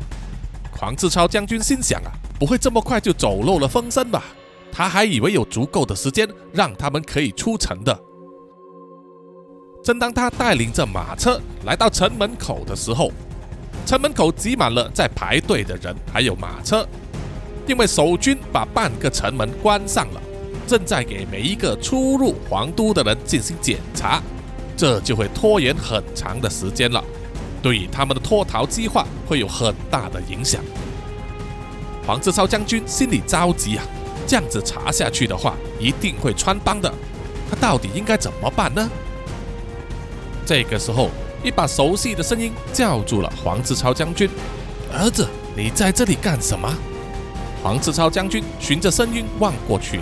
[0.72, 4.24] 黄志超将军心想啊，不会这么快就走漏了风声吧？
[4.72, 7.98] 他还以为有足够的时间让他们可以出城的。
[9.82, 13.12] 正当他带领着马车来到城门口的时候，
[13.86, 16.84] 城门口挤满了在排队的人，还有马车，
[17.68, 20.20] 因为守军把半个城门关上了。
[20.66, 24.20] 正在给每一个出入皇都的人进行检查，
[24.76, 27.02] 这就会拖延很长的时间了，
[27.62, 30.60] 对于他们的脱逃计划会有很大的影响。
[32.04, 33.84] 黄志超将军心里着急啊，
[34.26, 36.92] 这样子查下去的话，一定会穿帮的。
[37.48, 38.90] 他到底应该怎么办呢？
[40.44, 41.10] 这个时候，
[41.42, 44.28] 一把熟悉的声音叫住了黄志超将军
[44.92, 46.72] ：“儿子，你在这里干什么？”
[47.62, 50.00] 黄志超将军循着声音望过去。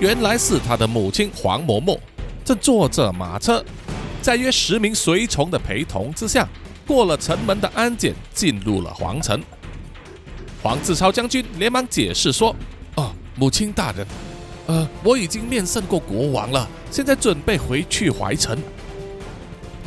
[0.00, 1.98] 原来是他的母亲黄嬷嬷，
[2.44, 3.64] 正坐着马车，
[4.20, 6.46] 在约十名随从的陪同之下，
[6.86, 9.42] 过了城门的安检，进入了皇城。
[10.62, 12.54] 黄志超将军连忙解释说
[12.96, 14.06] ：“哦，母亲大人，
[14.66, 18.58] 呃，我已经面圣过国王了，现在准备回去怀城。”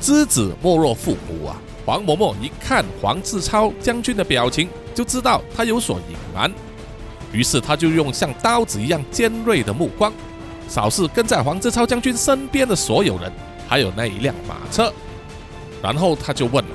[0.01, 1.61] 知子莫若父母啊！
[1.85, 6.51] 黄嬷嬷一看黄志超将军的表情，就知道他有所隐瞒。
[7.31, 10.11] 于是他就用像刀子一样尖锐的目光，
[10.67, 13.31] 扫视跟在黄志超将军身边的所有人，
[13.67, 14.91] 还有那一辆马车。
[15.81, 16.71] 然后他就问了：“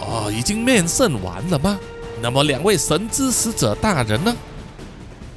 [0.00, 1.78] 哦，已经面圣完了吗？
[2.20, 4.34] 那么两位神之使者大人呢？”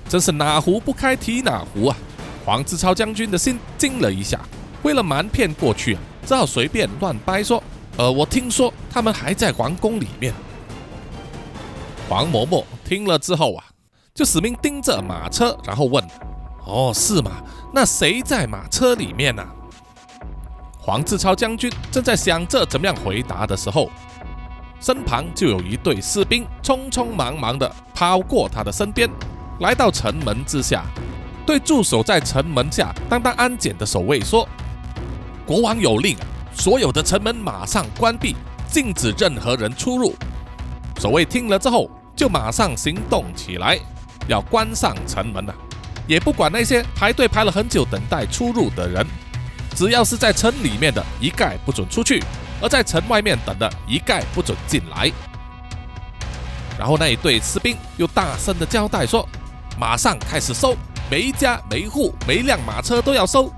[0.10, 1.98] 真是哪壶不开提哪壶啊！
[2.44, 4.40] 黄志超将军的心惊了一下，
[4.84, 7.62] 为了瞒骗过去，只好随便乱掰说
[7.98, 10.34] ：“呃，我听说他们还在皇宫里面。”
[12.10, 13.66] 黄嬷嬷听了之后啊。
[14.14, 16.06] 就死命盯着马车，然后问
[16.68, 17.42] ：“哦，是吗？
[17.74, 19.44] 那谁在马车里面呢？”
[20.78, 23.90] 黄志超将军正在想着怎么样回答的时候，
[24.82, 29.10] 身旁就有一队士兵匆匆忙忙地跑过他的身边，
[29.62, 30.84] 来到城门之下，
[31.46, 34.46] 对驻守在城门下当当安检的守卫说
[35.52, 36.16] ：“国王有令，
[36.56, 38.38] 所有的城门马上关闭，
[38.70, 40.16] 禁止任何人出入。”
[40.98, 43.78] 守卫听了之后，就马上行动起来。
[44.30, 45.54] 要关上城门了，
[46.08, 49.06] 也不管那些排队排了很久等待出入的人，
[49.76, 52.24] 只要是在城里面的，一概不准出去；
[52.62, 55.12] 而在城外面等的，一概不准进来。
[56.80, 59.28] 然后那一队士兵又大声的交代说
[59.78, 60.78] ：“马上开始搜，
[61.10, 63.52] 每一家每一户每一辆马车都要搜。”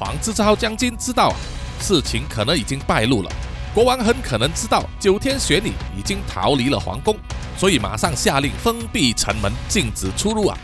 [0.00, 1.34] 黄志超将军知道
[1.78, 3.30] 事情可能已经败露了，
[3.74, 7.14] 国王很可能知道九天玄女已经逃离了皇宫。
[7.58, 10.56] 所以马上下令封闭城门，禁止出入啊！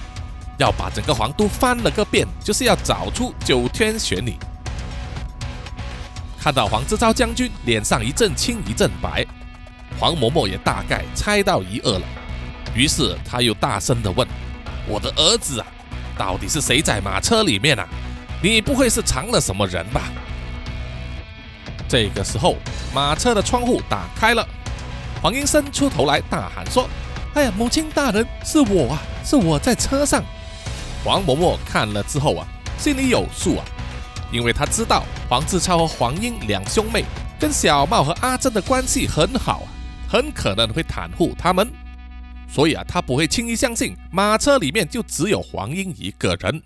[0.57, 4.35] 要把整个皇都翻了个遍，就是要找出九天玄女。
[6.41, 9.23] 看到黄志超将军脸上一阵青一阵白，
[10.01, 12.07] 黄嬷嬷也大概猜到一二了。
[12.75, 14.27] 于是他又大声的问
[14.89, 15.67] ：“我的儿子啊，
[16.17, 17.87] 到底是谁在马车里面啊？
[18.43, 20.03] 你不会是藏了什么人吧？”
[21.89, 22.57] 这个时候，
[22.93, 24.47] 马车的窗户打开了。
[25.23, 26.89] 黄英伸出头来，大喊说
[27.35, 30.23] ：“哎呀，母亲大人，是我啊，是我在车上。”
[31.05, 32.47] 黄嬷嬷看了之后啊，
[32.77, 33.65] 心里有数啊，
[34.33, 37.05] 因为她知道黄志超和黄英两兄妹
[37.39, 39.67] 跟小茂和阿珍的关系很好啊，
[40.09, 41.71] 很可能会袒护他们，
[42.49, 46.63] 所以啊，她不会轻易相信马车里面就只有黄英一个人。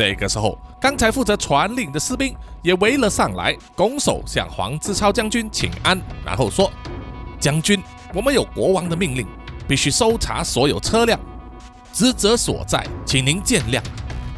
[0.00, 6.72] 这个时候，刚才负责传令的士兵也围了上来，拱手向黄志超将军请安，然后说
[7.38, 7.82] ：“将军，
[8.14, 9.26] 我们有国王的命令，
[9.68, 11.20] 必须搜查所有车辆，
[11.92, 13.82] 职责所在，请您见谅，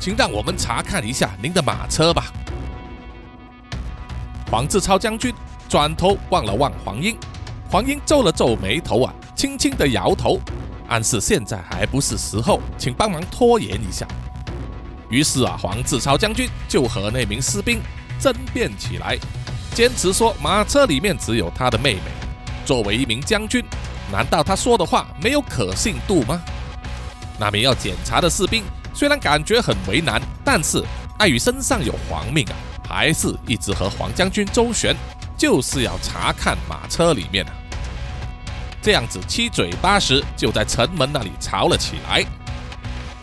[0.00, 2.24] 请让我们查看一下您的马车吧。”
[4.50, 5.32] 黄志超将军
[5.68, 7.16] 转头望了望黄英，
[7.70, 10.40] 黄英皱了皱眉头啊，轻轻的摇头，
[10.88, 14.04] 暗示现在还不是时候，请帮忙拖延一下。
[15.12, 17.82] 于是啊，黄志超将军就和那名士兵
[18.18, 19.18] 争辩起来，
[19.74, 22.00] 坚持说马车里面只有他的妹妹。
[22.64, 23.62] 作为一名将军，
[24.10, 26.40] 难道他说的话没有可信度吗？
[27.38, 28.64] 那名要检查的士兵
[28.94, 30.82] 虽然感觉很为难，但是
[31.18, 32.56] 碍于身上有皇命啊，
[32.88, 34.96] 还是一直和黄将军周旋，
[35.36, 37.52] 就是要查看马车里面啊。
[38.80, 42.24] 这样子七嘴八舌，就在城门那里吵了起来。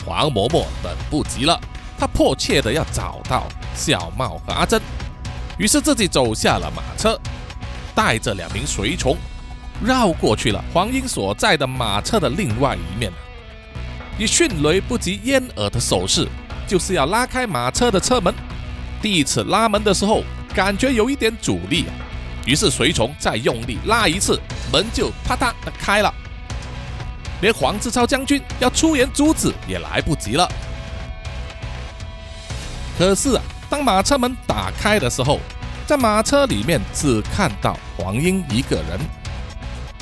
[0.06, 1.60] 黄嬷嬷等不及了。
[2.00, 4.80] 他迫切的要找到小茂和阿珍，
[5.58, 7.20] 于是自己走下了马车，
[7.94, 9.14] 带着两名随从，
[9.84, 13.12] 绕过去了黄英所在的马车的另外一面，
[14.18, 16.26] 以迅雷不及掩耳的手势，
[16.66, 18.34] 就是要拉开马车的车门。
[19.02, 20.24] 第一次拉门的时候，
[20.54, 21.84] 感觉有一点阻力，
[22.46, 24.40] 于是随从再用力拉一次，
[24.72, 26.10] 门就啪嗒的开了，
[27.42, 30.50] 连黄志超将军要出言阻止也来不及了。
[33.00, 35.40] 可是啊，当马车门打开的时候，
[35.86, 39.00] 在马车里面只看到黄英一个人。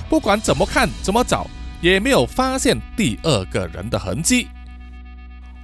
[0.09, 1.47] 不管怎么看怎么找，
[1.81, 4.49] 也没有发现第二个人的痕迹。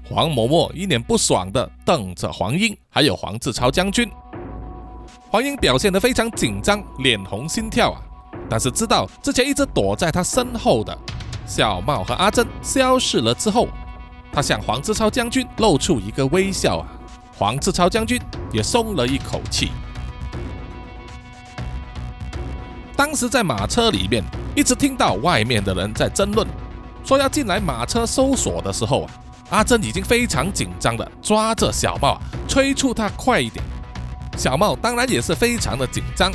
[0.09, 4.09] 黄嬷嬷一脸不爽的瞪着黄英，还有黄志超将军。
[5.29, 7.99] 黄英表现得非常紧张，脸红心跳啊。
[8.49, 10.97] 但是知道之前一直躲在他身后的
[11.49, 13.67] 小茂和阿珍消失了之后，
[14.33, 16.87] 他向黄志超将军露出一个微笑啊。
[17.37, 18.21] 黄志超将军
[18.53, 19.73] 也松了一口气。
[22.97, 24.23] 当时在马车里面，
[24.55, 26.47] 一直听到外面的人在争论，
[27.05, 29.11] 说要进来马车搜索的时候啊，
[29.51, 33.65] 阿珍已经非常紧张的抓着小茂，催促他快一点。
[34.37, 36.33] 小茂当然也是非常的紧张，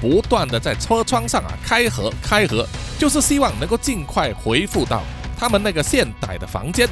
[0.00, 2.66] 不断的在车窗上啊开合开合，
[2.98, 5.02] 就是希望能够尽快回复到
[5.38, 6.88] 他们那个现代的房间。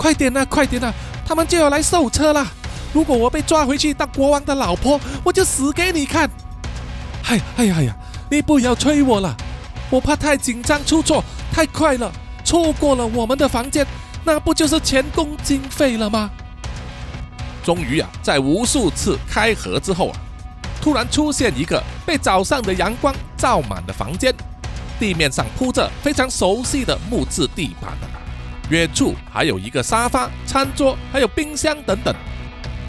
[0.00, 0.90] 快点呐，快点呐！
[1.26, 2.46] 他们就要来搜车了。
[2.94, 6.26] 如果我被抓回去当国王的老婆，我就死给你看！
[7.26, 7.94] 哎，哎呀哎呀，
[8.30, 9.36] 你不要催我了，
[9.90, 11.22] 我怕太紧张出错，
[11.52, 12.10] 太快了，
[12.42, 13.86] 错过了我们的房间，
[14.24, 16.30] 那不就是前功尽废了吗？
[17.62, 20.16] 终于啊，在无数次开合之后啊，
[20.80, 24.34] 突然出现一个被早上的阳光照满的房间，
[24.98, 28.09] 地面上铺着非常熟悉的木质地板。
[28.70, 32.14] 远处还有一个沙发、餐桌，还有冰箱等等。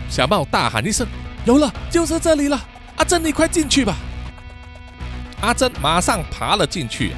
[0.10, 1.08] 小茂大喊一声
[1.44, 2.62] ：“有了，就是这里了！”
[2.98, 3.96] 阿珍，你快进去吧。
[5.42, 7.14] 阿珍马上爬了进去，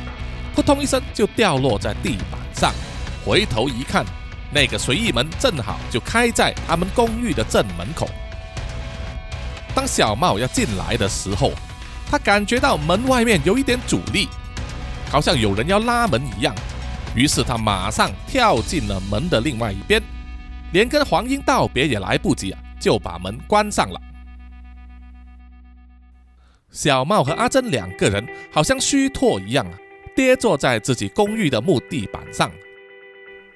[0.56, 2.72] 扑通一声就掉落在地板上。
[3.26, 4.06] 回头一看，
[4.49, 8.07] 那个随意门正好就开在他们公寓的正门口。
[9.76, 11.52] 当小茂要进来的时候，
[12.10, 14.30] 他感觉到门外面有一点阻力，
[15.11, 16.56] 好像有人要拉门一样。
[17.15, 20.02] 于是他马上跳进了门的另外一边，
[20.72, 24.02] 连跟黄英道别也来不及啊，就把门关上了。
[26.72, 29.77] 小茂和阿珍两个人好像虚脱一样啊，
[30.15, 32.52] 跌坐在自己公寓的木地板上。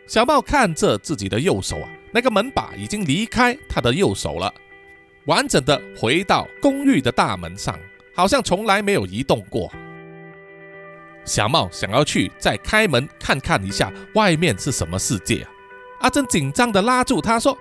[0.05, 4.53] 小茂看着自己的右手啊，那个门把已经离开他的右手了，
[5.25, 7.77] 完整的回到公寓的大门上，
[8.13, 9.71] 好像从来没有移动过。
[11.27, 15.51] 小茂想要去再开门看看一下外面是什么世界啊！
[15.99, 17.55] 阿珍紧张的拉住他说：“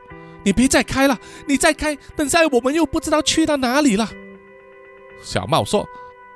[0.44, 1.18] 你别再开了，
[1.48, 4.08] 你再开，等下我们又不知道去到哪里了。”
[5.20, 5.84] 小茂说：“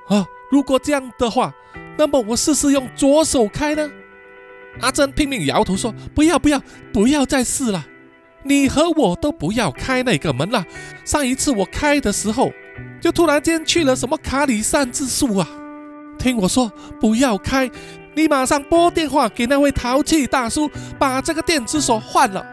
[0.08, 1.54] 啊，如果这样的话，
[1.96, 3.88] 那么我试试用左手开呢？”
[4.82, 6.60] 阿珍拼命摇头说：“不要不要，
[6.92, 7.86] 不要再试了！
[8.42, 10.64] 你和我都不要开那个门了。
[11.04, 12.50] 上一次我开的时候，
[13.00, 15.48] 就突然间去了什么卡里善之术啊！”
[16.20, 16.70] 听我说，
[17.00, 17.68] 不要开！
[18.14, 22.44] 你马上拨电话给那位淘气大叔，把这个电子锁换了。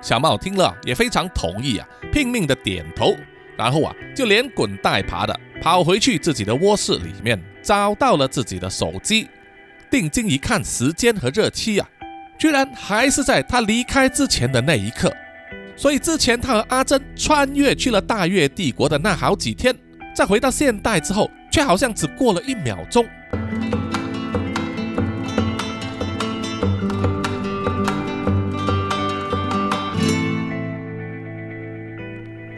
[0.00, 3.16] 小茂听了也非常同意啊，拼命的点头，
[3.56, 9.28] 然后啊就连滚带爬的跑回去自己的卧室里面，找到了自己的手机，
[9.90, 11.88] 定睛一看时间和日期啊，
[12.38, 15.12] 居然还是在他离开之前的那一刻。
[15.76, 19.74] 所以之前他和阿珍穿越去了大越帝国的那好几天，
[20.14, 23.02] 再回到现代之后，却好像只过了一秒钟。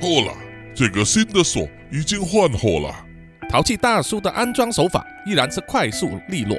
[0.00, 0.36] 好了，
[0.74, 2.92] 这个新的锁已经换好了。
[3.48, 6.58] 淘气大叔的安装手法依然是快速利落，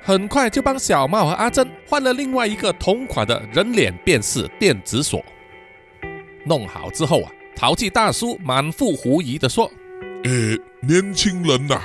[0.00, 5.20] 很快就帮小茂和阿珍换了另外一个同款的人脸辨识电子锁。
[6.44, 9.68] 弄好之后啊，淘气大叔满腹狐疑地说
[10.24, 11.80] ：“诶，年轻人呐，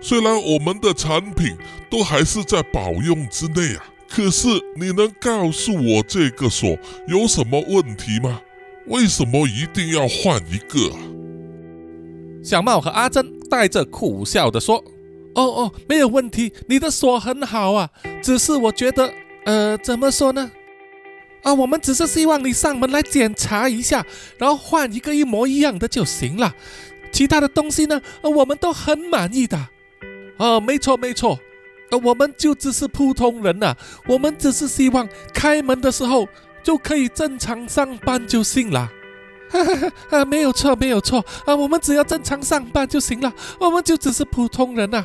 [0.00, 1.56] 虽然我们的产品
[1.90, 6.76] 都还是在保用之内啊，可是你能告诉我这个锁
[7.06, 8.40] 有什么问题吗？
[8.86, 10.98] 为什么一定要换一个啊？”
[12.42, 14.76] 小茂和阿珍带着苦笑地说
[15.34, 17.90] ：“哦哦，没有问题，你的锁很好啊，
[18.22, 19.12] 只是我觉得，
[19.44, 20.50] 呃，怎么说呢？”
[21.42, 24.04] 啊，我们只是希望你上门来检查一下，
[24.38, 26.54] 然后换一个一模一样的就行了。
[27.16, 29.56] 其他的东西呢，呃我们都很满意的。
[30.36, 31.38] 啊，没错没错，
[31.90, 33.74] 呃，我们就只是普通人呐，
[34.06, 36.28] 我们只是希望开门的时候
[36.62, 38.92] 就可以正常上班就行了。
[39.48, 39.74] 哈哈
[40.10, 45.02] 哈，啊没有错没有错，啊，我们只要正常上班就行了，我们就只是普通人呐。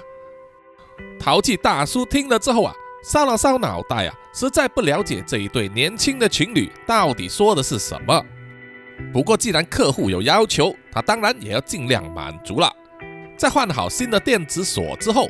[1.18, 2.74] 淘气大叔听了之后啊。
[3.04, 8.24] 烧了烧脑袋啊，实在不了解这一对年轻的情侣到底说的是什么。
[9.14, 12.74] 不过既然客户有要求，他当然也要尽量满足了。
[13.38, 15.30] 在换好新的电子锁之后，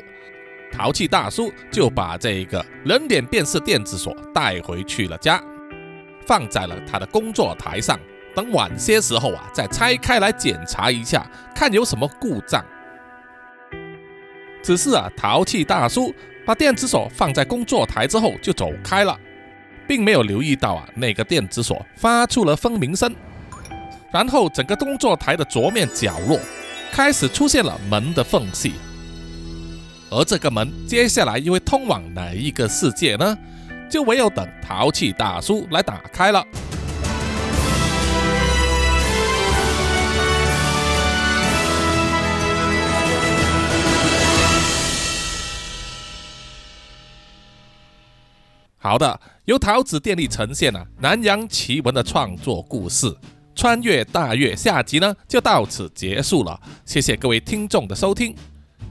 [0.72, 5.42] 淘气大叔就把这个人脸辨识电子锁带回去了家，
[6.26, 7.98] 放在了他的工作台上。
[8.34, 12.64] 等晚些时候啊，再拆开来检查一下，看有什么故障。
[14.62, 16.14] 只是啊，淘气大叔。
[16.44, 19.16] 把电子锁放在工作台之后就走开了，
[19.86, 23.14] 并没有留意到啊那个电子锁发出了蜂鸣声，
[24.12, 26.38] 然后整个工作台的桌面角落
[26.92, 28.74] 开始出现了门的缝隙，
[30.10, 33.38] 而这个门接下来又会通往哪一个世界呢？
[33.90, 36.44] 就唯有等淘气大叔来打开了。
[48.76, 53.06] 好的，由桃子电力呈现了南洋奇闻的创作故事
[53.54, 56.58] 《穿越大月》下集呢，就到此结束了。
[56.84, 58.34] 谢谢各位听众的收听，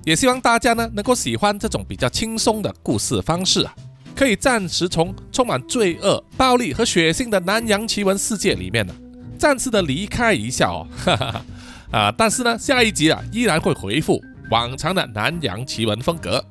[0.05, 3.75] 也希望大家呢能够喜欢这种比较轻松的故事方式啊，
[4.15, 8.93] 可以暂时从充满罪恶、暴力和血腥的南洋奇闻世界里面呢，
[9.38, 10.88] 暂时的离开一下哦。
[10.97, 11.45] 哈哈哈
[11.91, 16.43] 啊，但是呢，下一集啊依然会回复往常的南洋奇闻风格。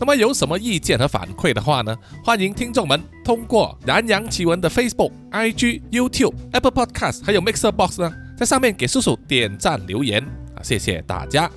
[0.00, 1.96] 那么有什么意见和反馈的话呢？
[2.24, 10.22] 欢迎听众们通过南洋奇闻的 Facebook、IG、YouTube、Apple Podcast 还有 Mixer Box 呢，在上面给叔叔点赞留言
[10.54, 10.62] 啊！
[10.62, 11.50] 谢谢大家。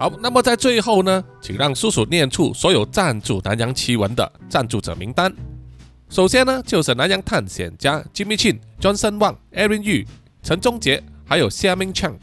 [0.00, 5.32] 好，那么在最后呢，请让叔叔念出所有赞助南洋奇闻的赞助者名单。
[6.08, 10.04] 首先呢，就是南洋探险家 Jimmy Chin、Johnson Wang、Aaron Yu、
[10.42, 12.18] 陈忠杰，还有夏明强。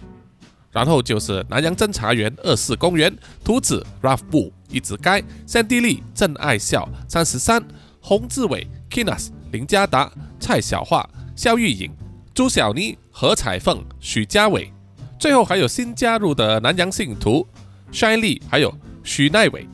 [0.76, 3.12] 然后就是南洋侦查员二四公园、
[3.44, 4.54] 图子 Ralph 布。
[4.70, 7.64] 一直该、三地利、郑爱笑、三十三、
[8.02, 11.90] 洪志伟、Kinas、林家达、蔡小桦、肖玉颖、
[12.34, 14.74] 朱小妮、何彩凤、许家伟，
[15.18, 17.48] 最后还有新加入的南洋信徒
[17.94, 19.66] Shine 丽，还有许奈伟，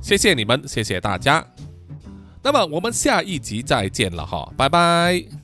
[0.00, 1.46] 谢谢你们，谢谢大家。
[2.42, 5.39] 那么我们下一集再见了哈，拜拜。